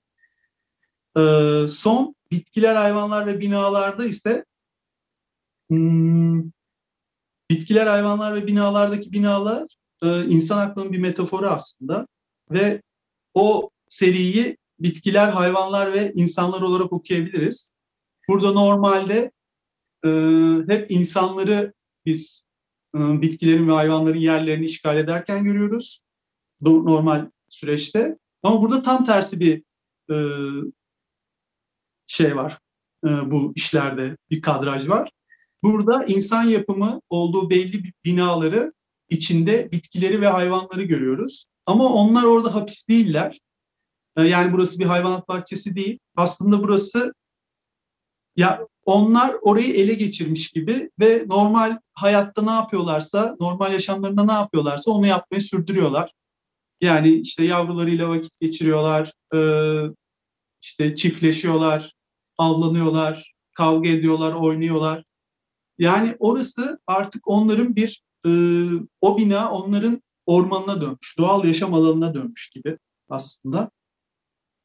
Ee, 1.18 1.68
son 1.68 2.14
bitkiler, 2.34 2.74
hayvanlar 2.74 3.26
ve 3.26 3.40
binalarda 3.40 4.04
ise 4.04 4.44
hmm, 5.70 6.42
bitkiler, 7.50 7.86
hayvanlar 7.86 8.34
ve 8.34 8.46
binalardaki 8.46 9.12
binalar 9.12 9.76
e, 10.02 10.24
insan 10.24 10.58
aklının 10.58 10.92
bir 10.92 10.98
metaforu 10.98 11.46
aslında 11.46 12.06
ve 12.50 12.82
o 13.34 13.70
seriyi 13.88 14.56
bitkiler, 14.80 15.28
hayvanlar 15.28 15.92
ve 15.92 16.12
insanlar 16.14 16.60
olarak 16.60 16.92
okuyabiliriz. 16.92 17.70
Burada 18.28 18.52
normalde 18.52 19.30
e, 20.04 20.10
hep 20.68 20.90
insanları 20.90 21.72
biz 22.06 22.46
e, 22.96 22.98
bitkilerin 22.98 23.68
ve 23.68 23.72
hayvanların 23.72 24.18
yerlerini 24.18 24.64
işgal 24.64 24.96
ederken 24.96 25.44
görüyoruz 25.44 26.02
normal 26.62 27.30
süreçte. 27.48 28.18
Ama 28.42 28.62
burada 28.62 28.82
tam 28.82 29.04
tersi 29.04 29.40
bir 29.40 29.62
e, 30.10 30.16
şey 32.06 32.36
var 32.36 32.58
e, 33.06 33.30
bu 33.30 33.52
işlerde 33.56 34.16
bir 34.30 34.42
kadraj 34.42 34.88
var. 34.88 35.10
Burada 35.62 36.04
insan 36.04 36.42
yapımı 36.42 37.00
olduğu 37.10 37.50
belli 37.50 37.92
binaları 38.04 38.72
içinde 39.08 39.72
bitkileri 39.72 40.20
ve 40.20 40.28
hayvanları 40.28 40.82
görüyoruz. 40.82 41.46
Ama 41.66 41.84
onlar 41.84 42.24
orada 42.24 42.54
hapis 42.54 42.88
değiller. 42.88 43.38
E, 44.16 44.22
yani 44.22 44.52
burası 44.52 44.78
bir 44.78 44.84
hayvanat 44.84 45.28
bahçesi 45.28 45.76
değil. 45.76 45.98
Aslında 46.16 46.62
burası 46.62 47.14
ya 48.36 48.66
onlar 48.84 49.36
orayı 49.42 49.74
ele 49.74 49.94
geçirmiş 49.94 50.48
gibi 50.48 50.90
ve 51.00 51.24
normal 51.26 51.78
hayatta 51.94 52.42
ne 52.42 52.50
yapıyorlarsa, 52.50 53.36
normal 53.40 53.72
yaşamlarında 53.72 54.24
ne 54.24 54.32
yapıyorlarsa 54.32 54.90
onu 54.90 55.06
yapmayı 55.06 55.42
sürdürüyorlar. 55.42 56.12
Yani 56.80 57.12
işte 57.12 57.44
yavrularıyla 57.44 58.08
vakit 58.08 58.40
geçiriyorlar, 58.40 59.12
e, 59.34 59.40
işte 60.62 60.94
çiftleşiyorlar, 60.94 61.93
avlanıyorlar, 62.38 63.34
kavga 63.54 63.88
ediyorlar, 63.88 64.32
oynuyorlar. 64.32 65.04
Yani 65.78 66.16
orası 66.18 66.78
artık 66.86 67.28
onların 67.28 67.76
bir, 67.76 68.02
e, 68.26 68.30
o 69.00 69.18
bina 69.18 69.50
onların 69.50 70.02
ormanına 70.26 70.80
dönmüş, 70.80 71.18
doğal 71.18 71.44
yaşam 71.44 71.74
alanına 71.74 72.14
dönmüş 72.14 72.50
gibi 72.50 72.78
aslında. 73.08 73.70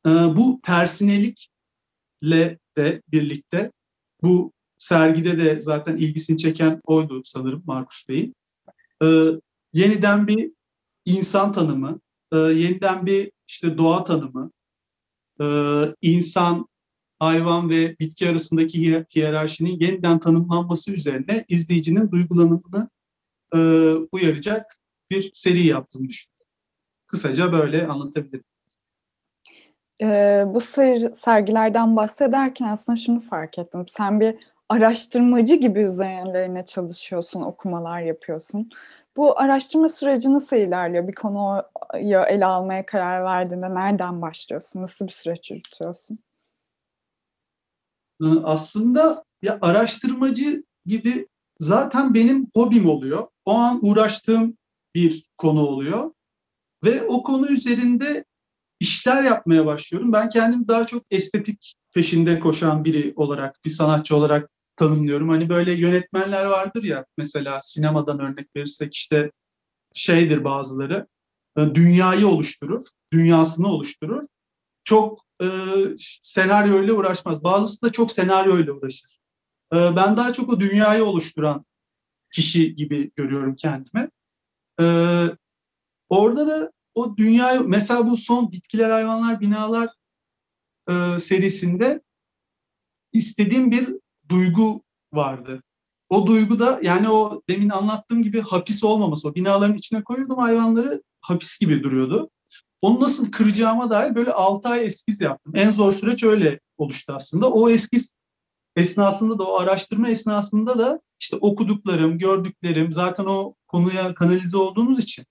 E, 0.05 0.09
bu 0.09 0.59
tersinelikle 0.63 2.59
de 2.77 3.01
birlikte 3.07 3.71
bu 4.23 4.53
sergide 4.77 5.37
de 5.39 5.61
zaten 5.61 5.97
ilgisini 5.97 6.37
çeken 6.37 6.81
oydu 6.85 7.21
sanırım 7.23 7.63
Markus 7.65 8.09
Bey'in. 8.09 8.35
E, 9.03 9.07
yeniden 9.73 10.27
bir 10.27 10.51
insan 11.05 11.51
tanımı, 11.51 11.99
e, 12.33 12.37
yeniden 12.37 13.05
bir 13.05 13.31
işte 13.47 13.77
doğa 13.77 14.03
tanımı, 14.03 14.51
e, 15.41 15.45
insan, 16.01 16.68
hayvan 17.19 17.69
ve 17.69 17.99
bitki 17.99 18.29
arasındaki 18.29 19.05
hiyerarşinin 19.15 19.79
yeniden 19.79 20.19
tanımlanması 20.19 20.91
üzerine 20.91 21.45
izleyicinin 21.47 22.11
duygulanımını 22.11 22.89
e, 23.55 23.59
uyaracak 24.11 24.75
bir 25.11 25.31
seri 25.33 25.67
yaptığını 25.67 26.09
düşünüyorum. 26.09 26.45
Kısaca 27.07 27.51
böyle 27.51 27.87
anlatabilirim. 27.87 28.43
Ee, 30.01 30.43
bu 30.47 30.61
ser, 30.61 31.13
sergilerden 31.15 31.95
bahsederken 31.95 32.67
aslında 32.67 32.97
şunu 32.97 33.21
fark 33.21 33.59
ettim. 33.59 33.85
Sen 33.97 34.19
bir 34.19 34.35
araştırmacı 34.69 35.55
gibi 35.55 35.79
üzerlerine 35.79 36.65
çalışıyorsun, 36.65 37.41
okumalar 37.41 38.01
yapıyorsun. 38.01 38.69
Bu 39.17 39.39
araştırma 39.39 39.89
süreci 39.89 40.33
nasıl 40.33 40.55
ilerliyor? 40.55 41.07
Bir 41.07 41.13
konuyu 41.13 42.19
ele 42.27 42.45
almaya 42.45 42.85
karar 42.85 43.23
verdiğinde 43.23 43.75
nereden 43.75 44.21
başlıyorsun? 44.21 44.81
Nasıl 44.81 45.07
bir 45.07 45.11
süreç 45.11 45.51
yürütüyorsun? 45.51 46.19
Aslında 48.43 49.23
ya 49.41 49.59
araştırmacı 49.61 50.63
gibi 50.85 51.27
zaten 51.59 52.13
benim 52.13 52.47
hobim 52.55 52.89
oluyor. 52.89 53.27
O 53.45 53.53
an 53.53 53.79
uğraştığım 53.81 54.57
bir 54.95 55.25
konu 55.37 55.61
oluyor. 55.61 56.11
Ve 56.85 57.03
o 57.03 57.23
konu 57.23 57.47
üzerinde 57.47 58.25
işler 58.79 59.23
yapmaya 59.23 59.65
başlıyorum. 59.65 60.13
Ben 60.13 60.29
kendimi 60.29 60.67
daha 60.67 60.85
çok 60.85 61.03
estetik 61.11 61.75
peşinde 61.93 62.39
koşan 62.39 62.85
biri 62.85 63.13
olarak, 63.15 63.55
bir 63.65 63.69
sanatçı 63.69 64.15
olarak 64.15 64.49
tanımlıyorum. 64.75 65.29
Hani 65.29 65.49
böyle 65.49 65.73
yönetmenler 65.73 66.45
vardır 66.45 66.83
ya 66.83 67.05
mesela 67.17 67.59
sinemadan 67.61 68.19
örnek 68.19 68.47
verirsek 68.55 68.93
işte 68.93 69.31
şeydir 69.93 70.43
bazıları 70.43 71.07
e, 71.57 71.75
dünyayı 71.75 72.27
oluşturur, 72.27 72.85
dünyasını 73.13 73.67
oluşturur. 73.67 74.23
Çok 74.83 75.28
e, 75.41 75.47
senaryoyla 76.23 76.93
uğraşmaz. 76.93 77.43
Bazısı 77.43 77.81
da 77.81 77.91
çok 77.91 78.11
senaryoyla 78.11 78.73
uğraşır. 78.73 79.19
E, 79.73 79.75
ben 79.75 80.17
daha 80.17 80.33
çok 80.33 80.53
o 80.53 80.59
dünyayı 80.59 81.03
oluşturan 81.03 81.65
kişi 82.31 82.75
gibi 82.75 83.11
görüyorum 83.15 83.55
kendimi. 83.55 84.09
E, 84.81 84.85
orada 86.09 86.47
da 86.47 86.71
o 86.93 87.17
dünyayı 87.17 87.61
mesela 87.67 88.07
bu 88.09 88.17
son 88.17 88.51
bitkiler, 88.51 88.89
hayvanlar, 88.89 89.41
binalar 89.41 89.89
e, 90.89 91.19
serisinde 91.19 92.01
istediğim 93.13 93.71
bir 93.71 93.95
duygu 94.29 94.83
vardı. 95.13 95.63
O 96.09 96.27
duygu 96.27 96.59
da 96.59 96.79
yani 96.83 97.09
o 97.09 97.41
demin 97.49 97.69
anlattığım 97.69 98.23
gibi 98.23 98.41
hapis 98.41 98.83
olmaması. 98.83 99.27
O 99.27 99.35
binaların 99.35 99.77
içine 99.77 100.03
koyuyordum 100.03 100.37
hayvanları 100.37 101.03
hapis 101.21 101.59
gibi 101.59 101.83
duruyordu. 101.83 102.29
Onu 102.81 102.99
nasıl 102.99 103.31
kıracağıma 103.31 103.91
dair 103.91 104.15
böyle 104.15 104.31
6 104.31 104.69
ay 104.69 104.85
eskiz 104.85 105.21
yaptım. 105.21 105.53
En 105.55 105.69
zor 105.69 105.93
süreç 105.93 106.23
öyle 106.23 106.59
oluştu 106.77 107.13
aslında. 107.13 107.51
O 107.51 107.69
eskiz 107.69 108.17
esnasında 108.75 109.39
da 109.39 109.43
o 109.43 109.59
araştırma 109.59 110.09
esnasında 110.09 110.79
da 110.79 111.01
işte 111.19 111.37
okuduklarım, 111.41 112.17
gördüklerim 112.17 112.93
zaten 112.93 113.25
o 113.25 113.55
konuya 113.67 114.13
kanalize 114.13 114.57
olduğunuz 114.57 114.99
için 114.99 115.25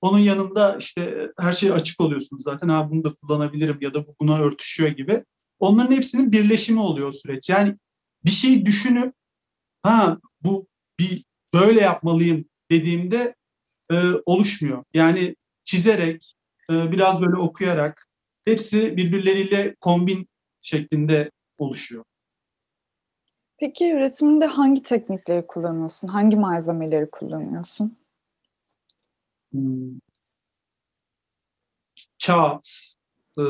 onun 0.00 0.18
yanında 0.18 0.76
işte 0.76 1.30
her 1.38 1.52
şey 1.52 1.72
açık 1.72 2.00
oluyorsunuz 2.00 2.42
zaten. 2.42 2.68
Ha 2.68 2.90
bunu 2.90 3.04
da 3.04 3.14
kullanabilirim 3.14 3.78
ya 3.80 3.94
da 3.94 4.06
bu 4.06 4.14
buna 4.20 4.38
örtüşüyor 4.38 4.90
gibi. 4.90 5.24
onların 5.58 5.94
hepsinin 5.94 6.32
birleşimi 6.32 6.80
oluyor 6.80 7.08
o 7.08 7.12
süreç. 7.12 7.48
Yani 7.50 7.76
bir 8.24 8.30
şey 8.30 8.66
düşünüp 8.66 9.14
ha 9.82 10.18
bu 10.40 10.66
bir 10.98 11.24
böyle 11.54 11.80
yapmalıyım 11.80 12.44
dediğimde 12.70 13.34
e, 13.90 13.96
oluşmuyor. 14.26 14.84
Yani 14.94 15.36
çizerek, 15.64 16.34
e, 16.34 16.43
biraz 16.70 17.22
böyle 17.22 17.36
okuyarak 17.36 18.06
hepsi 18.44 18.96
birbirleriyle 18.96 19.74
kombin 19.80 20.28
şeklinde 20.60 21.30
oluşuyor. 21.58 22.04
Peki 23.58 23.92
üretiminde 23.92 24.46
hangi 24.46 24.82
teknikleri 24.82 25.46
kullanıyorsun? 25.46 26.08
Hangi 26.08 26.36
malzemeleri 26.36 27.10
kullanıyorsun? 27.10 27.98
Hmm. 29.52 29.98
Kağıt, 32.26 32.68
e, 33.38 33.44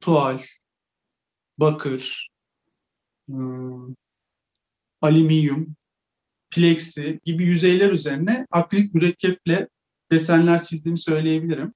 tuval, 0.00 0.38
bakır, 1.58 2.28
e, 3.28 3.36
alüminyum, 5.00 5.76
plexi 6.50 7.20
gibi 7.24 7.44
yüzeyler 7.44 7.90
üzerine 7.90 8.46
akrilik 8.50 8.94
mürekkeple 8.94 9.68
desenler 10.10 10.62
çizdiğimi 10.62 10.98
söyleyebilirim. 10.98 11.74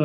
Ee, 0.00 0.04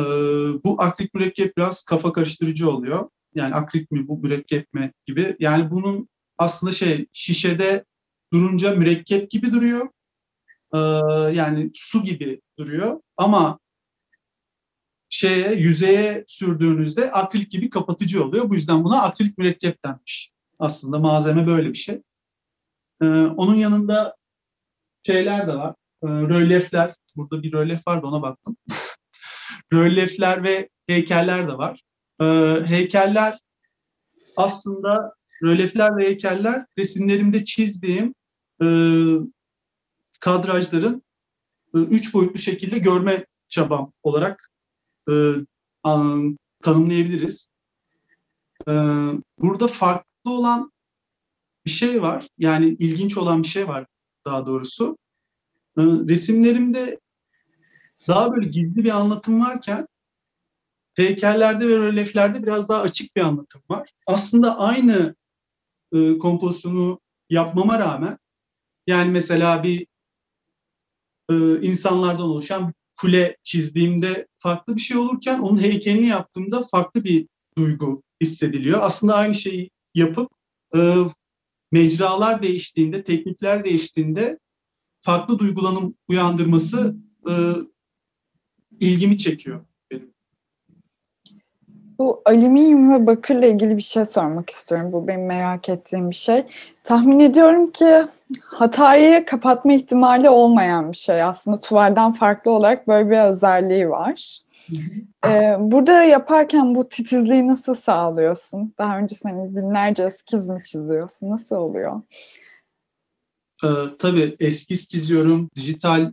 bu 0.64 0.82
akrilik 0.82 1.14
mürekkep 1.14 1.56
biraz 1.56 1.84
kafa 1.84 2.12
karıştırıcı 2.12 2.70
oluyor. 2.70 3.10
Yani 3.34 3.54
akrilik 3.54 3.90
mi 3.90 4.08
bu 4.08 4.18
mürekkep 4.18 4.74
mi 4.74 4.92
gibi. 5.06 5.36
Yani 5.40 5.70
bunun 5.70 6.08
aslında 6.38 6.72
şey 6.72 7.06
şişede 7.12 7.84
durunca 8.32 8.74
mürekkep 8.74 9.30
gibi 9.30 9.52
duruyor. 9.52 9.88
Ee, 10.74 10.78
yani 11.36 11.70
su 11.74 12.04
gibi 12.04 12.40
duruyor. 12.58 13.00
Ama 13.16 13.58
şeye 15.08 15.54
yüzeye 15.54 16.24
sürdüğünüzde 16.26 17.12
akrilik 17.12 17.50
gibi 17.50 17.70
kapatıcı 17.70 18.24
oluyor. 18.24 18.50
Bu 18.50 18.54
yüzden 18.54 18.84
buna 18.84 19.02
akrilik 19.02 19.38
mürekkep 19.38 19.84
denmiş. 19.84 20.32
Aslında 20.58 20.98
malzeme 20.98 21.46
böyle 21.46 21.68
bir 21.68 21.78
şey. 21.78 22.02
Ee, 23.02 23.06
onun 23.06 23.54
yanında 23.54 24.16
şeyler 25.06 25.48
de 25.48 25.54
var. 25.54 25.74
Ee, 26.02 26.08
rölyefler. 26.08 26.94
Burada 27.16 27.42
bir 27.42 27.52
rölyef 27.52 27.86
vardı 27.86 28.06
ona 28.06 28.22
baktım. 28.22 28.56
rölyefler 29.72 30.44
ve 30.44 30.68
heykeller 30.86 31.48
de 31.48 31.58
var. 31.58 31.82
Ee, 32.20 32.24
heykeller 32.66 33.38
aslında 34.36 35.14
rölyefler 35.42 35.96
ve 35.96 36.04
heykeller 36.04 36.66
resimlerimde 36.78 37.44
çizdiğim 37.44 38.14
e, 38.62 38.66
kadrajların 40.20 41.02
e, 41.74 41.78
üç 41.78 42.14
boyutlu 42.14 42.38
şekilde 42.38 42.78
görme 42.78 43.26
çabam 43.48 43.92
olarak 44.02 44.50
e, 45.10 45.14
an, 45.82 46.38
tanımlayabiliriz. 46.60 47.48
E, 48.68 48.72
burada 49.38 49.66
farklı 49.66 50.30
olan 50.30 50.72
bir 51.66 51.70
şey 51.70 52.02
var. 52.02 52.28
Yani 52.38 52.76
ilginç 52.78 53.16
olan 53.16 53.42
bir 53.42 53.48
şey 53.48 53.68
var 53.68 53.86
daha 54.24 54.46
doğrusu. 54.46 54.98
E, 55.78 55.82
resimlerimde 55.82 57.00
daha 58.08 58.34
böyle 58.34 58.48
gizli 58.48 58.84
bir 58.84 58.90
anlatım 58.90 59.40
varken 59.40 59.86
heykellerde 60.94 61.68
ve 61.68 61.78
rölyeflerde 61.78 62.42
biraz 62.42 62.68
daha 62.68 62.80
açık 62.80 63.16
bir 63.16 63.20
anlatım 63.20 63.62
var. 63.68 63.90
Aslında 64.06 64.58
aynı 64.58 65.14
e, 65.92 66.18
kompozisyonu 66.18 67.00
yapmama 67.30 67.78
rağmen 67.78 68.18
yani 68.86 69.10
mesela 69.10 69.62
bir 69.62 69.86
e, 71.30 71.60
insanlardan 71.60 72.26
oluşan 72.26 72.68
bir 72.68 72.74
kule 73.00 73.36
çizdiğimde 73.42 74.26
farklı 74.36 74.76
bir 74.76 74.80
şey 74.80 74.96
olurken 74.96 75.38
onun 75.38 75.58
heykelini 75.58 76.06
yaptığımda 76.06 76.62
farklı 76.62 77.04
bir 77.04 77.28
duygu 77.58 78.02
hissediliyor. 78.20 78.78
Aslında 78.82 79.14
aynı 79.14 79.34
şeyi 79.34 79.70
yapıp 79.94 80.30
e, 80.76 80.94
mecralar 81.72 82.42
değiştiğinde, 82.42 83.04
teknikler 83.04 83.64
değiştiğinde 83.64 84.38
farklı 85.00 85.38
duygulanım 85.38 85.94
uyandırması 86.08 86.96
e, 87.30 87.32
ilgimi 88.80 89.18
çekiyor. 89.18 89.60
Benim. 89.90 90.12
Bu 91.98 92.22
alüminyum 92.24 92.92
ve 92.92 93.06
bakırla 93.06 93.46
ilgili 93.46 93.76
bir 93.76 93.82
şey 93.82 94.04
sormak 94.04 94.50
istiyorum. 94.50 94.92
Bu 94.92 95.06
benim 95.06 95.26
merak 95.26 95.68
ettiğim 95.68 96.10
bir 96.10 96.14
şey. 96.14 96.44
Tahmin 96.84 97.18
ediyorum 97.18 97.70
ki 97.70 98.02
hatayı 98.42 99.24
kapatma 99.24 99.72
ihtimali 99.72 100.28
olmayan 100.30 100.92
bir 100.92 100.96
şey. 100.96 101.22
Aslında 101.22 101.60
tuvalden 101.60 102.12
farklı 102.12 102.50
olarak 102.50 102.88
böyle 102.88 103.10
bir 103.10 103.28
özelliği 103.28 103.90
var. 103.90 104.38
Ee, 105.26 105.56
burada 105.58 106.02
yaparken 106.04 106.74
bu 106.74 106.88
titizliği 106.88 107.46
nasıl 107.46 107.74
sağlıyorsun? 107.74 108.74
Daha 108.78 108.98
önce 108.98 109.16
hani 109.22 109.56
binlerce 109.56 110.02
eskiz 110.02 110.48
mi 110.48 110.62
çiziyorsun? 110.64 111.30
Nasıl 111.30 111.56
oluyor? 111.56 112.02
Ee, 113.64 113.68
tabii 113.98 114.36
eskiz 114.40 114.88
çiziyorum, 114.88 115.50
dijital 115.56 116.12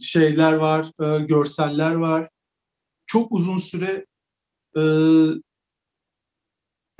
şeyler 0.00 0.52
var, 0.52 0.86
e, 1.00 1.24
görseller 1.26 1.94
var. 1.94 2.28
Çok 3.06 3.32
uzun 3.32 3.58
süre 3.58 4.06
e, 4.76 4.82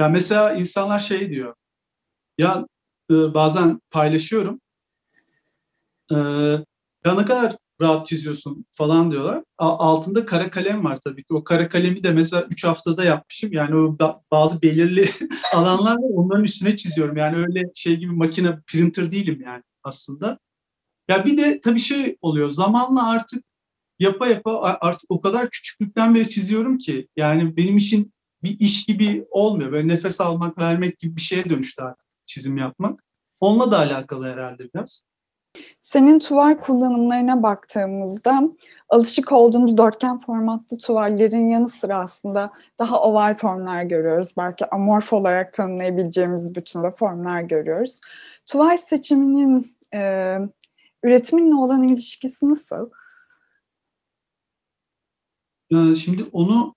ya 0.01 0.09
mesela 0.09 0.53
insanlar 0.55 0.99
şey 0.99 1.31
diyor. 1.31 1.55
Ya 2.39 2.67
e, 3.11 3.15
bazen 3.35 3.81
paylaşıyorum. 3.91 4.61
E, 6.13 6.17
ya 7.05 7.15
ne 7.15 7.25
kadar 7.27 7.57
rahat 7.81 8.07
çiziyorsun 8.07 8.67
falan 8.71 9.11
diyorlar. 9.13 9.43
Altında 9.59 10.27
kara 10.27 10.51
kalem 10.51 10.85
var 10.85 10.99
tabii 11.05 11.23
ki. 11.23 11.35
O 11.35 11.45
kara 11.45 11.69
kalemi 11.69 12.05
de 12.05 12.11
mesela 12.11 12.47
3 12.51 12.65
haftada 12.65 13.05
yapmışım. 13.05 13.53
Yani 13.53 13.77
o 13.77 13.97
bazı 14.31 14.63
belirli 14.63 15.09
alanlar 15.55 15.93
var. 15.93 16.11
Onların 16.15 16.45
üstüne 16.45 16.77
çiziyorum. 16.77 17.17
Yani 17.17 17.37
öyle 17.37 17.71
şey 17.75 17.97
gibi 17.97 18.13
makine 18.13 18.61
printer 18.67 19.11
değilim 19.11 19.43
yani 19.45 19.63
aslında. 19.83 20.39
Ya 21.09 21.25
bir 21.25 21.39
de 21.39 21.61
tabii 21.61 21.79
şey 21.79 22.17
oluyor. 22.21 22.51
Zamanla 22.51 23.11
artık 23.11 23.45
yapa 23.99 24.27
yapa 24.27 24.79
artık 24.81 25.11
o 25.11 25.21
kadar 25.21 25.51
küçüklükten 25.51 26.15
beri 26.15 26.29
çiziyorum 26.29 26.79
ki 26.79 27.09
yani 27.17 27.57
benim 27.57 27.77
için 27.77 28.13
bir 28.43 28.61
iş 28.61 28.85
gibi 28.85 29.27
olmuyor. 29.31 29.73
Böyle 29.73 29.89
nefes 29.89 30.21
almak, 30.21 30.59
vermek 30.59 30.99
gibi 30.99 31.17
bir 31.17 31.21
şeye 31.21 31.45
dönüştü 31.45 31.83
artık 31.83 32.09
çizim 32.25 32.57
yapmak. 32.57 33.05
Onunla 33.41 33.71
da 33.71 33.79
alakalı 33.79 34.33
herhalde 34.33 34.69
biraz. 34.75 35.05
Senin 35.83 36.19
tuval 36.19 36.59
kullanımlarına 36.59 37.43
baktığımızda 37.43 38.43
alışık 38.89 39.33
olduğumuz 39.33 39.79
dörtgen 39.79 40.19
formatlı 40.19 40.79
tuvallerin 40.79 41.49
yanı 41.49 41.69
sıra 41.69 41.99
aslında 42.01 42.53
daha 42.79 43.03
oval 43.03 43.35
formlar 43.35 43.83
görüyoruz. 43.83 44.35
Belki 44.39 44.71
amorf 44.71 45.13
olarak 45.13 45.53
tanımlayabileceğimiz 45.53 46.55
bütün 46.55 46.91
formlar 46.91 47.41
görüyoruz. 47.41 48.01
Tuval 48.47 48.77
seçiminin 48.77 49.77
üretiminle 51.07 51.55
olan 51.55 51.83
ilişkisi 51.89 52.49
nasıl? 52.49 52.91
Ee, 55.73 55.95
şimdi 55.95 56.25
onu 56.33 56.75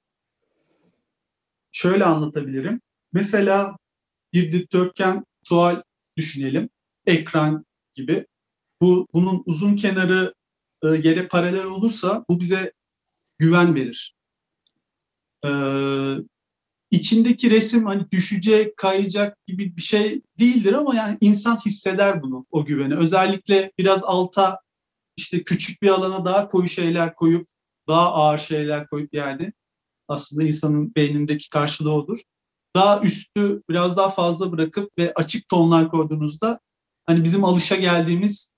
şöyle 1.72 2.06
anlatabilirim. 2.06 2.82
Mesela 3.14 3.78
bir 4.34 4.52
dikdörtgen 4.52 5.26
tuval 5.50 5.82
düşünelim. 6.18 6.70
Ekran 7.06 7.66
gibi. 7.94 8.28
Bu 8.82 9.08
bunun 9.14 9.44
uzun 9.46 9.76
kenarı 9.76 10.34
e, 10.84 10.88
yere 10.88 11.28
paralel 11.28 11.66
olursa 11.66 12.26
bu 12.30 12.40
bize 12.40 12.74
güven 13.38 13.76
verir. 13.76 14.16
Ee, 15.46 15.50
içindeki 16.92 17.52
resim 17.52 17.86
hani 17.86 18.12
düşecek, 18.12 18.78
kayacak 18.78 19.38
gibi 19.48 19.78
bir 19.78 19.82
şey 19.82 20.22
değildir 20.40 20.74
ama 20.74 20.96
yani 20.96 21.18
insan 21.22 21.60
hisseder 21.66 22.24
bunu, 22.24 22.46
o 22.52 22.66
güveni. 22.66 22.96
Özellikle 22.96 23.72
biraz 23.78 24.04
alta 24.04 24.60
işte 25.18 25.44
küçük 25.44 25.82
bir 25.82 25.90
alana 25.90 26.26
daha 26.26 26.48
koyu 26.48 26.70
şeyler 26.70 27.16
koyup, 27.16 27.48
daha 27.88 28.14
ağır 28.14 28.38
şeyler 28.38 28.88
koyup 28.88 29.14
yani 29.14 29.54
aslında 30.08 30.44
insanın 30.44 30.96
beynindeki 30.96 31.50
karşılığı 31.50 31.94
odur. 31.94 32.22
Daha 32.76 33.02
üstü 33.02 33.64
biraz 33.70 33.98
daha 33.98 34.10
fazla 34.12 34.52
bırakıp 34.52 34.92
ve 35.00 35.14
açık 35.16 35.50
tonlar 35.50 35.92
koyduğunuzda 35.92 36.60
hani 37.06 37.24
bizim 37.24 37.44
alışa 37.44 37.76
geldiğimiz 37.76 38.54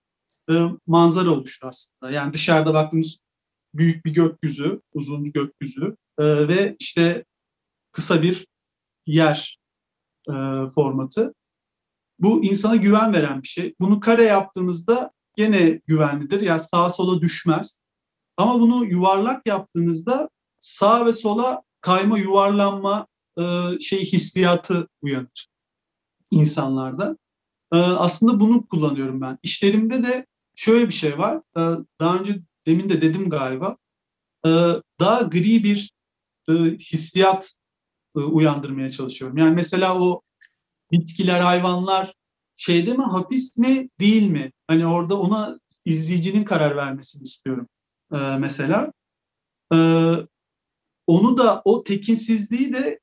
e, 0.52 0.54
manzara 0.88 1.32
oluşur 1.32 1.68
aslında. 1.68 2.12
Yani 2.12 2.34
dışarıda 2.34 2.74
baktığımız 2.74 3.20
büyük 3.74 4.06
bir 4.06 4.14
gökyüzü, 4.14 4.82
uzun 4.94 5.26
bir 5.26 5.34
gökyüzü 5.34 5.96
e, 6.20 6.48
ve 6.48 6.76
işte 6.80 7.26
kısa 7.92 8.22
bir 8.22 8.48
yer 9.06 9.60
e, 10.30 10.34
formatı. 10.76 11.34
Bu 12.20 12.44
insana 12.44 12.76
güven 12.76 13.14
veren 13.14 13.42
bir 13.42 13.48
şey. 13.48 13.76
Bunu 13.80 14.00
kare 14.00 14.24
yaptığınızda 14.24 15.12
gene 15.36 15.82
güvenlidir. 15.88 16.42
Yani 16.42 16.60
sağa 16.60 16.90
sola 16.90 17.22
düşmez. 17.22 17.84
Ama 18.38 18.60
bunu 18.60 18.86
yuvarlak 18.86 19.48
yaptığınızda 19.48 20.30
sağa 20.60 21.06
ve 21.06 21.14
sola 21.14 21.62
kayma, 21.82 22.18
yuvarlanma 22.18 23.08
e, 23.40 23.44
şey 23.80 24.06
hissiyatı 24.06 24.88
uyanır 25.02 25.48
insanlarda. 26.32 27.18
E, 27.74 27.78
aslında 27.78 28.40
bunu 28.40 28.68
kullanıyorum 28.68 29.22
ben. 29.22 29.38
İşlerimde 29.44 30.04
de 30.04 30.26
şöyle 30.56 30.88
bir 30.88 30.94
şey 30.94 31.18
var. 31.18 31.38
E, 31.58 31.62
daha 32.00 32.18
önce 32.18 32.42
demin 32.66 32.90
de 32.90 33.02
dedim 33.02 33.30
galiba. 33.30 33.78
E, 34.46 34.50
daha 35.00 35.22
gri 35.22 35.64
bir 35.64 35.94
e, 36.50 36.54
hissiyat 36.78 37.54
uyandırmaya 38.20 38.90
çalışıyorum. 38.90 39.38
Yani 39.38 39.56
mesela 39.56 40.00
o 40.00 40.22
bitkiler, 40.92 41.42
hayvanlar 41.42 42.14
şeyde 42.56 42.94
mi 42.94 43.04
hapis 43.04 43.58
mi 43.58 43.90
değil 44.00 44.28
mi? 44.28 44.52
Hani 44.68 44.88
orada 44.88 45.20
ona 45.20 45.60
izleyicinin 45.86 46.44
karar 46.44 46.76
vermesini 46.76 47.24
istiyorum 47.24 47.68
e, 48.14 48.18
mesela. 48.18 48.94
E, 49.74 49.78
onu 51.08 51.38
da 51.38 51.62
o 51.66 51.84
tekinsizliği 51.84 52.74
de 52.74 53.00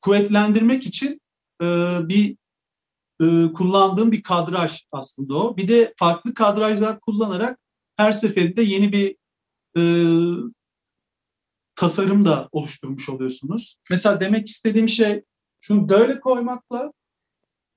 kuvvetlendirmek 0.00 0.86
için 0.86 1.20
e, 1.62 1.66
bir 2.02 2.36
e, 3.20 3.52
kullandığım 3.52 4.12
bir 4.12 4.22
kadraj 4.22 4.82
aslında 4.92 5.36
o. 5.36 5.56
Bir 5.56 5.68
de 5.68 5.94
farklı 5.98 6.34
kadrajlar 6.34 7.00
kullanarak 7.00 7.58
her 7.96 8.12
seferinde 8.12 8.62
yeni 8.62 8.92
bir 8.92 9.16
e, 9.76 9.82
tasarım 11.78 12.26
da 12.26 12.48
oluşturmuş 12.52 13.08
oluyorsunuz. 13.08 13.76
Mesela 13.90 14.20
demek 14.20 14.48
istediğim 14.48 14.88
şey 14.88 15.24
şunu 15.60 15.88
böyle 15.88 16.20
koymakla 16.20 16.92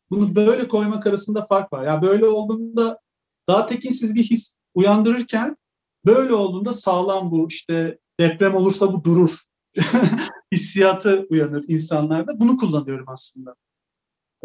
bunu 0.09 0.35
böyle 0.35 0.67
koymak 0.67 1.07
arasında 1.07 1.45
fark 1.45 1.73
var. 1.73 1.85
Yani 1.85 2.01
böyle 2.01 2.25
olduğunda 2.25 2.99
daha 3.47 3.67
tekinsiz 3.67 4.15
bir 4.15 4.23
his 4.23 4.59
uyandırırken 4.73 5.57
böyle 6.05 6.33
olduğunda 6.33 6.73
sağlam 6.73 7.31
bu 7.31 7.47
işte 7.47 7.99
deprem 8.19 8.55
olursa 8.55 8.93
bu 8.93 9.03
durur 9.03 9.37
hissiyatı 10.51 11.27
uyanır 11.29 11.65
insanlarda. 11.67 12.39
Bunu 12.39 12.57
kullanıyorum 12.57 13.05
aslında. 13.07 13.55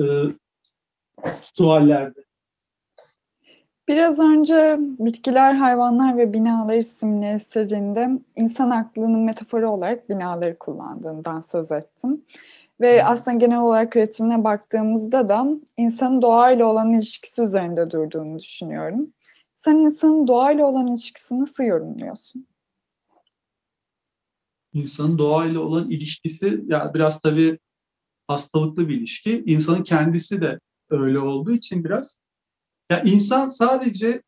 Ee, 0.01 0.05
tuvallerde. 1.55 2.26
Biraz 3.88 4.18
önce 4.18 4.77
bitkiler, 4.81 5.55
hayvanlar 5.55 6.16
ve 6.16 6.33
binalar 6.33 6.75
isimli 6.75 7.27
eserinde 7.27 8.11
insan 8.37 8.70
aklının 8.70 9.20
metaforu 9.20 9.70
olarak 9.70 10.09
binaları 10.09 10.59
kullandığından 10.59 11.40
söz 11.40 11.72
ettim. 11.72 12.25
Ve 12.81 13.05
aslında 13.05 13.37
genel 13.37 13.59
olarak 13.59 13.96
üretimine 13.96 14.44
baktığımızda 14.44 15.29
da 15.29 15.46
insanın 15.77 16.22
doğayla 16.22 16.66
olan 16.66 16.92
ilişkisi 16.92 17.42
üzerinde 17.42 17.90
durduğunu 17.90 18.38
düşünüyorum. 18.38 19.12
Sen 19.55 19.77
insanın 19.77 20.27
doğayla 20.27 20.66
olan 20.66 20.87
ilişkisini 20.87 21.40
nasıl 21.40 21.64
yorumluyorsun? 21.64 22.46
İnsanın 24.72 25.18
doğayla 25.18 25.61
olan 25.61 25.90
ilişkisi 25.90 26.64
ya 26.66 26.94
biraz 26.94 27.20
tabii 27.20 27.59
hastalıklı 28.29 28.88
bir 28.88 28.96
ilişki. 28.96 29.44
İnsanın 29.46 29.83
kendisi 29.83 30.40
de 30.40 30.61
öyle 30.90 31.18
olduğu 31.20 31.53
için 31.53 31.85
biraz. 31.85 32.26
Ya 32.90 33.03
insan 33.03 33.49
sadece 33.49 34.22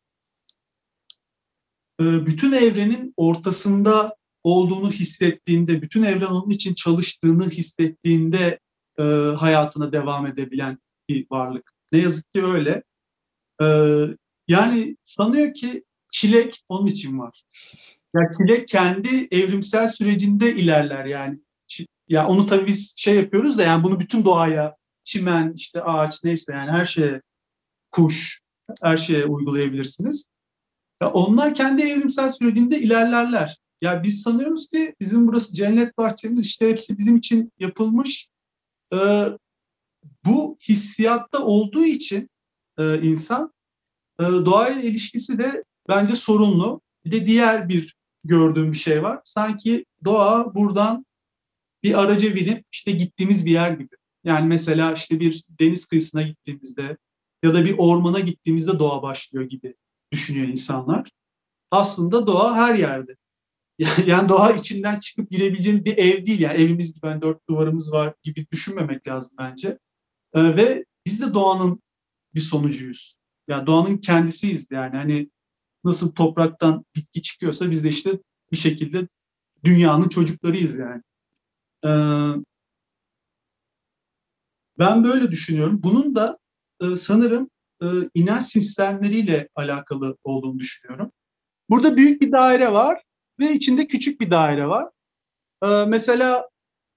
e, 2.01 2.25
bütün 2.25 2.51
evrenin 2.51 3.13
ortasında 3.17 4.15
olduğunu 4.43 4.91
hissettiğinde, 4.91 5.81
bütün 5.81 6.03
evren 6.03 6.27
onun 6.27 6.49
için 6.49 6.73
çalıştığını 6.73 7.49
hissettiğinde 7.49 8.59
e, 8.99 9.03
hayatına 9.37 9.91
devam 9.91 10.27
edebilen 10.27 10.77
bir 11.09 11.27
varlık. 11.31 11.71
Ne 11.91 11.99
yazık 11.99 12.33
ki 12.33 12.43
öyle. 12.45 12.83
E, 13.61 13.67
yani 14.47 14.97
sanıyor 15.03 15.53
ki 15.53 15.83
çilek 16.11 16.63
onun 16.69 16.87
için 16.87 17.19
var. 17.19 17.43
Ya 18.15 18.21
çilek 18.37 18.67
kendi 18.67 19.27
evrimsel 19.31 19.87
sürecinde 19.87 20.55
ilerler 20.55 21.05
yani. 21.05 21.39
Ya 22.07 22.27
onu 22.27 22.45
tabii 22.45 22.67
biz 22.67 22.93
şey 22.97 23.15
yapıyoruz 23.15 23.57
da 23.57 23.63
yani 23.63 23.83
bunu 23.83 23.99
bütün 23.99 24.25
doğaya, 24.25 24.75
çimen, 25.03 25.53
işte 25.55 25.81
ağaç 25.83 26.23
neyse 26.23 26.53
yani 26.53 26.71
her 26.71 26.85
şeye, 26.85 27.21
kuş, 27.91 28.41
her 28.81 28.97
şeye 28.97 29.25
uygulayabilirsiniz. 29.25 30.27
Ya 31.01 31.11
onlar 31.11 31.55
kendi 31.55 31.81
evrimsel 31.81 32.29
sürecinde 32.29 32.79
ilerlerler. 32.79 33.57
Ya 33.81 34.03
biz 34.03 34.21
sanıyoruz 34.21 34.67
ki 34.67 34.95
bizim 34.99 35.27
burası 35.27 35.53
cennet 35.53 35.97
bahçemiz 35.97 36.45
işte 36.45 36.69
hepsi 36.69 36.97
bizim 36.97 37.17
için 37.17 37.51
yapılmış. 37.59 38.27
Ee, 38.93 39.25
bu 40.25 40.57
hissiyatta 40.69 41.45
olduğu 41.45 41.85
için 41.85 42.29
e, 42.77 43.01
insan 43.01 43.53
e, 44.19 44.23
doğayla 44.23 44.81
ilişkisi 44.81 45.37
de 45.37 45.63
bence 45.89 46.15
sorunlu. 46.15 46.81
Bir 47.05 47.11
de 47.11 47.27
diğer 47.27 47.69
bir 47.69 47.95
gördüğüm 48.23 48.71
bir 48.71 48.77
şey 48.77 49.03
var. 49.03 49.19
Sanki 49.25 49.85
doğa 50.05 50.55
buradan 50.55 51.05
bir 51.83 52.03
araca 52.03 52.35
binip 52.35 52.65
işte 52.71 52.91
gittiğimiz 52.91 53.45
bir 53.45 53.51
yer 53.51 53.71
gibi. 53.71 53.95
Yani 54.23 54.47
mesela 54.47 54.93
işte 54.93 55.19
bir 55.19 55.43
deniz 55.49 55.85
kıyısına 55.87 56.21
gittiğimizde 56.21 56.97
ya 57.43 57.53
da 57.53 57.65
bir 57.65 57.75
ormana 57.77 58.19
gittiğimizde 58.19 58.79
doğa 58.79 59.01
başlıyor 59.01 59.45
gibi 59.45 59.75
düşünüyor 60.11 60.47
insanlar. 60.47 61.09
Aslında 61.71 62.27
doğa 62.27 62.55
her 62.55 62.75
yerde. 62.75 63.15
Yani 64.07 64.29
doğa 64.29 64.51
içinden 64.51 64.99
çıkıp 64.99 65.31
girebileceğin 65.31 65.85
bir 65.85 65.97
ev 65.97 66.25
değil. 66.25 66.39
Yani 66.39 66.57
evimiz 66.57 66.93
gibi 66.93 67.07
hani 67.07 67.21
dört 67.21 67.49
duvarımız 67.49 67.91
var 67.91 68.13
gibi 68.23 68.47
düşünmemek 68.51 69.07
lazım 69.07 69.31
bence. 69.39 69.79
Ee, 70.33 70.57
ve 70.57 70.85
biz 71.05 71.21
de 71.21 71.33
doğanın 71.33 71.81
bir 72.35 72.39
sonucuyuz. 72.39 73.19
Yani 73.47 73.67
doğanın 73.67 73.97
kendisiyiz 73.97 74.67
yani. 74.71 74.95
Hani 74.97 75.29
nasıl 75.83 76.11
topraktan 76.11 76.85
bitki 76.95 77.21
çıkıyorsa 77.21 77.71
biz 77.71 77.83
de 77.83 77.89
işte 77.89 78.19
bir 78.51 78.57
şekilde 78.57 79.07
dünyanın 79.63 80.09
çocuklarıyız 80.09 80.75
yani. 80.75 81.01
Ee, 81.85 81.89
ben 84.79 85.03
böyle 85.03 85.31
düşünüyorum. 85.31 85.83
Bunun 85.83 86.15
da 86.15 86.37
e, 86.81 86.95
sanırım 86.95 87.49
e, 87.83 87.87
inanç 88.13 88.43
sistemleriyle 88.43 89.49
alakalı 89.55 90.17
olduğunu 90.23 90.59
düşünüyorum. 90.59 91.11
Burada 91.69 91.97
büyük 91.97 92.21
bir 92.21 92.31
daire 92.31 92.73
var 92.73 93.03
ve 93.39 93.51
içinde 93.53 93.87
küçük 93.87 94.21
bir 94.21 94.31
daire 94.31 94.67
var. 94.67 94.89
Ee, 95.63 95.85
mesela 95.87 96.49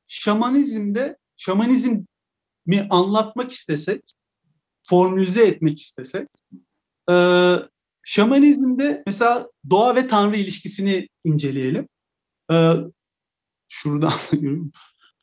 şamanizmde 0.06 1.18
şamanizmi 1.36 2.06
anlatmak 2.90 3.52
istesek, 3.52 4.14
formülize 4.84 5.46
etmek 5.46 5.80
istesek, 5.80 6.28
e, 7.10 7.14
şamanizmde 8.02 9.02
mesela 9.06 9.50
doğa 9.70 9.94
ve 9.94 10.06
tanrı 10.06 10.36
ilişkisini 10.36 11.08
inceleyelim. 11.24 11.88
Şuradan 13.68 14.12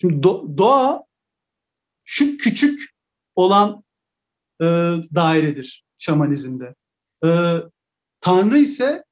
Şimdi 0.01 0.23
do, 0.23 0.57
doğa 0.57 1.03
şu 2.03 2.37
küçük 2.37 2.79
olan 3.35 3.83
e, 4.61 4.65
dairedir 5.15 5.83
şamanizmde. 5.97 6.75
E, 7.25 7.29
tanrı 8.21 8.59
ise 8.59 9.03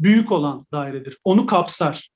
büyük 0.00 0.32
olan 0.32 0.66
dairedir. 0.72 1.18
Onu 1.24 1.46
kapsar. 1.46 2.12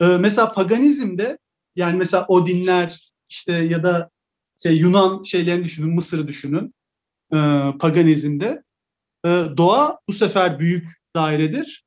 Ee, 0.00 0.06
mesela 0.06 0.52
paganizmde 0.52 1.38
yani 1.76 1.96
mesela 1.96 2.26
Odinler 2.26 3.12
işte 3.28 3.52
ya 3.52 3.82
da 3.82 4.10
şey 4.62 4.76
Yunan 4.76 5.22
şeylerini 5.22 5.64
düşünün, 5.64 5.94
Mısır'ı 5.94 6.28
düşünün. 6.28 6.74
Ee, 7.34 7.72
paganizmde 7.80 8.62
ee, 9.26 9.44
doğa 9.56 9.98
bu 10.08 10.12
sefer 10.12 10.58
büyük 10.58 10.90
dairedir. 11.16 11.84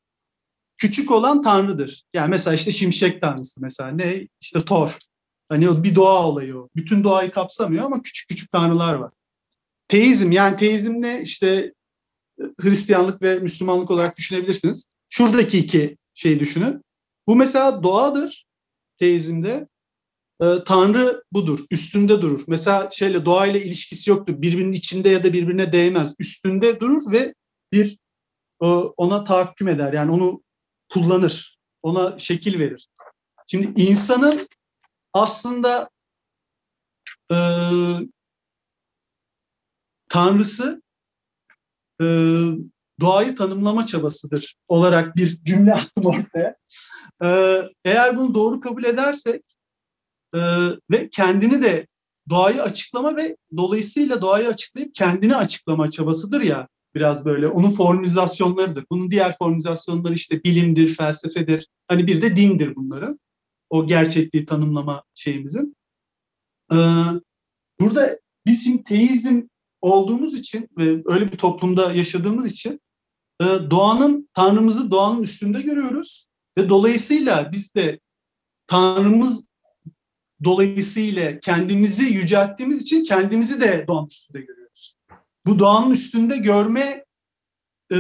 Küçük 0.78 1.12
olan 1.12 1.42
tanrıdır. 1.42 2.04
Yani 2.13 2.30
mesela 2.30 2.54
işte 2.54 2.72
şimşek 2.72 3.22
tanrısı 3.22 3.62
mesela 3.62 3.92
ne? 3.92 4.28
İşte 4.42 4.66
Thor. 4.66 4.98
Hani 5.50 5.84
bir 5.84 5.96
doğa 5.96 6.28
olayı 6.28 6.58
o. 6.58 6.70
Bütün 6.76 7.04
doğayı 7.04 7.32
kapsamıyor 7.32 7.86
ama 7.86 8.02
küçük 8.02 8.30
küçük 8.30 8.52
tanrılar 8.52 8.94
var. 8.94 9.12
Teizm 9.88 10.32
yani 10.32 10.58
teizm 10.58 11.02
ne? 11.02 11.21
İşte 11.21 11.73
Hristiyanlık 12.62 13.21
ve 13.21 13.39
Müslümanlık 13.39 13.91
olarak 13.91 14.17
düşünebilirsiniz. 14.17 14.86
Şuradaki 15.10 15.58
iki 15.58 15.97
şeyi 16.13 16.39
düşünün. 16.39 16.82
Bu 17.28 17.36
mesela 17.36 17.84
doğadır 17.84 18.45
teizmde. 18.97 19.67
E, 20.41 20.63
Tanrı 20.65 21.23
budur, 21.32 21.60
üstünde 21.71 22.21
durur. 22.21 22.43
Mesela 22.47 22.89
şeyle 22.91 23.26
doğayla 23.26 23.60
ilişkisi 23.60 24.10
yoktur. 24.10 24.41
Birbirinin 24.41 24.73
içinde 24.73 25.10
ya 25.10 25.23
da 25.23 25.34
birbirine 25.34 25.73
değmez. 25.73 26.15
Üstünde 26.19 26.80
durur 26.80 27.12
ve 27.12 27.34
bir 27.71 27.97
e, 28.63 28.65
ona 28.97 29.23
tahakküm 29.23 29.67
eder. 29.67 29.93
Yani 29.93 30.12
onu 30.12 30.43
kullanır. 30.89 31.58
Ona 31.84 32.19
şekil 32.19 32.60
verir. 32.60 32.88
Şimdi 33.47 33.82
insanın 33.82 34.47
aslında 35.13 35.89
e, 37.32 37.38
tanrısı 40.10 40.82
e, 42.02 42.06
doğayı 43.02 43.36
tanımlama 43.36 43.86
çabasıdır 43.86 44.56
olarak 44.67 45.15
bir 45.15 45.43
cümle 45.43 45.74
attım 45.76 46.06
ortaya. 46.06 46.56
E, 47.24 47.62
eğer 47.86 48.17
bunu 48.17 48.36
doğru 48.36 48.60
kabul 48.60 48.84
edersek 48.84 49.43
e, 50.36 50.39
ve 50.91 51.10
kendini 51.12 51.62
de 51.63 51.88
doğayı 52.30 52.63
açıklama 52.63 53.15
ve 53.17 53.38
dolayısıyla 53.58 54.22
doğayı 54.22 54.48
açıklayıp 54.48 54.96
kendini 54.96 55.36
açıklama 55.36 55.91
çabasıdır 55.91 56.41
ya 56.41 56.67
biraz 56.96 57.26
böyle 57.26 57.48
onun 57.48 57.70
formülizasyonlarıdır. 57.70 58.86
Bunun 58.91 59.12
diğer 59.12 59.38
formülizasyonları 59.38 60.13
işte 60.13 60.43
bilimdir, 60.43 60.96
felsefedir. 60.96 61.67
Hani 61.88 62.08
bir 62.08 62.22
de 62.22 62.36
dindir 62.36 62.76
bunların. 62.76 63.20
O 63.70 63.88
gerçekliği 63.88 64.46
tanımlama 64.46 65.04
şeyimizin. 65.15 65.76
Ee, 66.74 66.76
burada 67.80 68.20
biz 68.46 68.63
şimdi 68.63 68.84
teizm 68.84 69.41
olduğumuz 69.82 70.34
için 70.34 70.70
ve 70.78 71.02
öyle 71.06 71.32
bir 71.32 71.38
toplumda 71.38 71.94
yaşadığımız 71.94 72.46
için 72.52 72.82
e, 73.42 73.46
doğanın, 73.46 74.30
Tanrımızı 74.34 74.92
doğanın 74.92 75.24
üstünde 75.24 75.62
görüyoruz. 75.62 76.28
Ve 76.58 76.70
dolayısıyla 76.70 77.52
biz 77.52 77.76
de 77.76 78.00
Tanrımız 78.68 79.48
dolayısıyla 80.44 81.40
kendimizi 81.40 82.04
yücelttiğimiz 82.04 82.82
için 82.82 83.04
kendimizi 83.04 83.62
de 83.62 83.86
doğanın 83.88 84.08
üstünde 84.08 84.42
görüyoruz. 84.42 84.96
Bu 85.46 85.60
doğanın 85.60 85.92
üstünde 85.92 86.38
görme 86.38 87.06
e, 87.94 87.98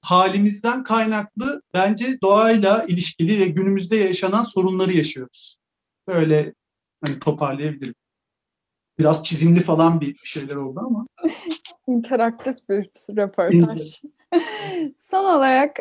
halimizden 0.00 0.84
kaynaklı 0.84 1.62
bence 1.74 2.18
doğayla 2.22 2.84
ilişkili 2.88 3.38
ve 3.38 3.46
günümüzde 3.46 3.96
yaşanan 3.96 4.44
sorunları 4.44 4.92
yaşıyoruz. 4.92 5.56
Böyle 6.08 6.54
hani 7.04 7.18
toparlayabilirim. 7.18 7.94
Biraz 8.98 9.22
çizimli 9.22 9.60
falan 9.60 10.00
bir 10.00 10.16
şeyler 10.22 10.56
oldu 10.56 10.80
ama. 10.86 11.06
İnteraktif 11.88 12.56
bir 12.68 12.90
röportaj. 13.16 14.02
Son 14.96 15.24
olarak 15.24 15.76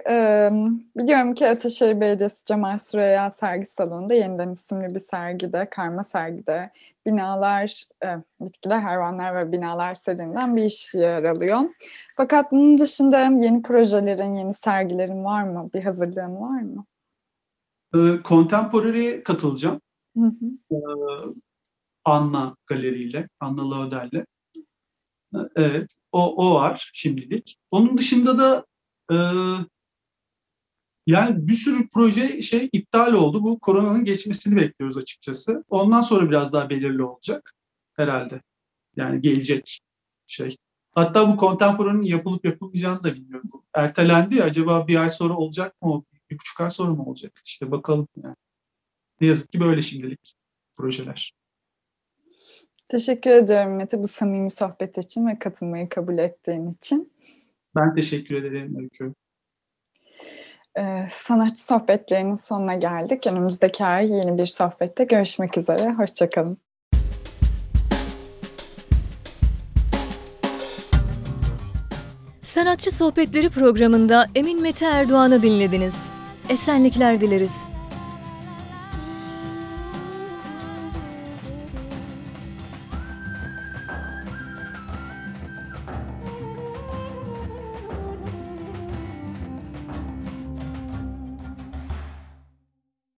biliyorum 0.96 1.34
ki 1.34 1.48
Ataşehir 1.48 2.02
Belediyesi 2.02 2.46
Cemal 2.46 2.78
Süreyya 2.78 3.32
Sergi 3.32 3.66
Salonu'nda 3.66 4.14
yeniden 4.14 4.50
isimli 4.50 4.96
bir 4.96 5.00
sergide, 5.00 5.68
karma 5.72 6.04
sergide 6.04 6.72
binalar, 7.06 7.84
bitkiler, 8.42 8.80
hayvanlar 8.80 9.36
ve 9.36 9.52
binalar 9.52 9.96
serinden 9.96 10.56
bir 10.56 10.64
iş 10.64 10.94
yer 10.94 11.24
alıyor. 11.24 11.60
Fakat 12.18 12.52
bunun 12.52 12.78
dışında 12.78 13.20
yeni 13.20 13.62
projelerin, 13.62 14.36
yeni 14.36 14.54
sergilerin 14.54 15.24
var 15.24 15.44
mı? 15.44 15.70
Bir 15.74 15.84
hazırlığın 15.84 16.42
var 16.42 16.62
mı? 16.62 16.86
Contemporary'e 18.24 19.24
katılacağım. 19.24 19.82
Hı 20.18 20.26
hı. 20.26 20.76
Anna 22.06 22.56
Galeri'yle, 22.66 23.30
Anna 23.40 23.70
Lauder'le. 23.70 24.26
Evet, 25.56 25.96
o, 26.12 26.36
o 26.36 26.56
var 26.56 26.92
şimdilik. 26.94 27.58
Onun 27.72 27.98
dışında 27.98 28.40
da 28.40 28.66
e, 29.12 29.18
yani 31.08 31.48
bir 31.48 31.54
sürü 31.54 31.90
proje 31.90 32.42
şey 32.42 32.70
iptal 32.72 33.14
oldu. 33.14 33.44
Bu 33.44 33.60
koronanın 33.60 34.06
geçmesini 34.06 34.56
bekliyoruz 34.56 34.98
açıkçası. 34.98 35.64
Ondan 35.70 36.02
sonra 36.02 36.30
biraz 36.30 36.54
daha 36.54 36.70
belirli 36.70 37.04
olacak 37.04 37.54
herhalde. 37.96 38.42
Yani 38.96 39.22
gelecek 39.22 39.82
şey. 40.28 40.58
Hatta 40.92 41.30
bu 41.32 41.38
kontemporanın 41.38 42.02
yapılıp 42.02 42.46
yapılmayacağını 42.46 43.04
da 43.04 43.16
bilmiyorum. 43.16 43.50
Ertelendi 43.74 44.36
ya 44.36 44.44
acaba 44.44 44.88
bir 44.88 44.96
ay 44.96 45.10
sonra 45.10 45.34
olacak 45.34 45.82
mı? 45.82 46.04
Bir 46.30 46.40
buçuk 46.40 46.62
ay 46.62 46.70
sonra 46.70 46.92
mı 46.92 47.06
olacak? 47.06 47.42
İşte 47.46 47.72
bakalım 47.72 48.08
yani. 48.24 48.36
Ne 49.22 49.28
yazık 49.28 49.52
ki 49.52 49.60
böyle 49.60 49.82
şimdilik 49.82 50.34
projeler. 50.76 51.34
Teşekkür 52.88 53.30
ediyorum 53.30 53.76
Mete 53.76 54.00
bu 54.04 54.08
samimi 54.08 54.52
sohbet 54.52 54.98
için 54.98 55.28
ve 55.28 55.40
katılmayı 55.40 55.90
kabul 55.90 56.18
ettiğin 56.18 56.72
için. 56.72 57.14
Ben 57.76 57.96
teşekkür 57.96 58.36
ederim 58.36 58.76
Öykü. 58.80 59.14
Ee, 60.78 61.08
sanatçı 61.10 61.66
sohbetlerinin 61.66 62.36
sonuna 62.36 62.76
geldik. 62.76 63.28
Önümüzdeki 63.28 63.86
ay 63.86 64.12
yeni 64.12 64.38
bir 64.38 64.46
sohbette 64.46 65.04
görüşmek 65.04 65.58
üzere. 65.58 65.92
Hoşçakalın. 65.92 66.58
Sanatçı 72.42 72.92
Sohbetleri 72.92 73.50
programında 73.50 74.28
Emin 74.36 74.62
Mete 74.62 74.86
Erdoğan'ı 74.86 75.42
dinlediniz. 75.42 76.12
Esenlikler 76.50 77.22
dileriz. 77.22 77.75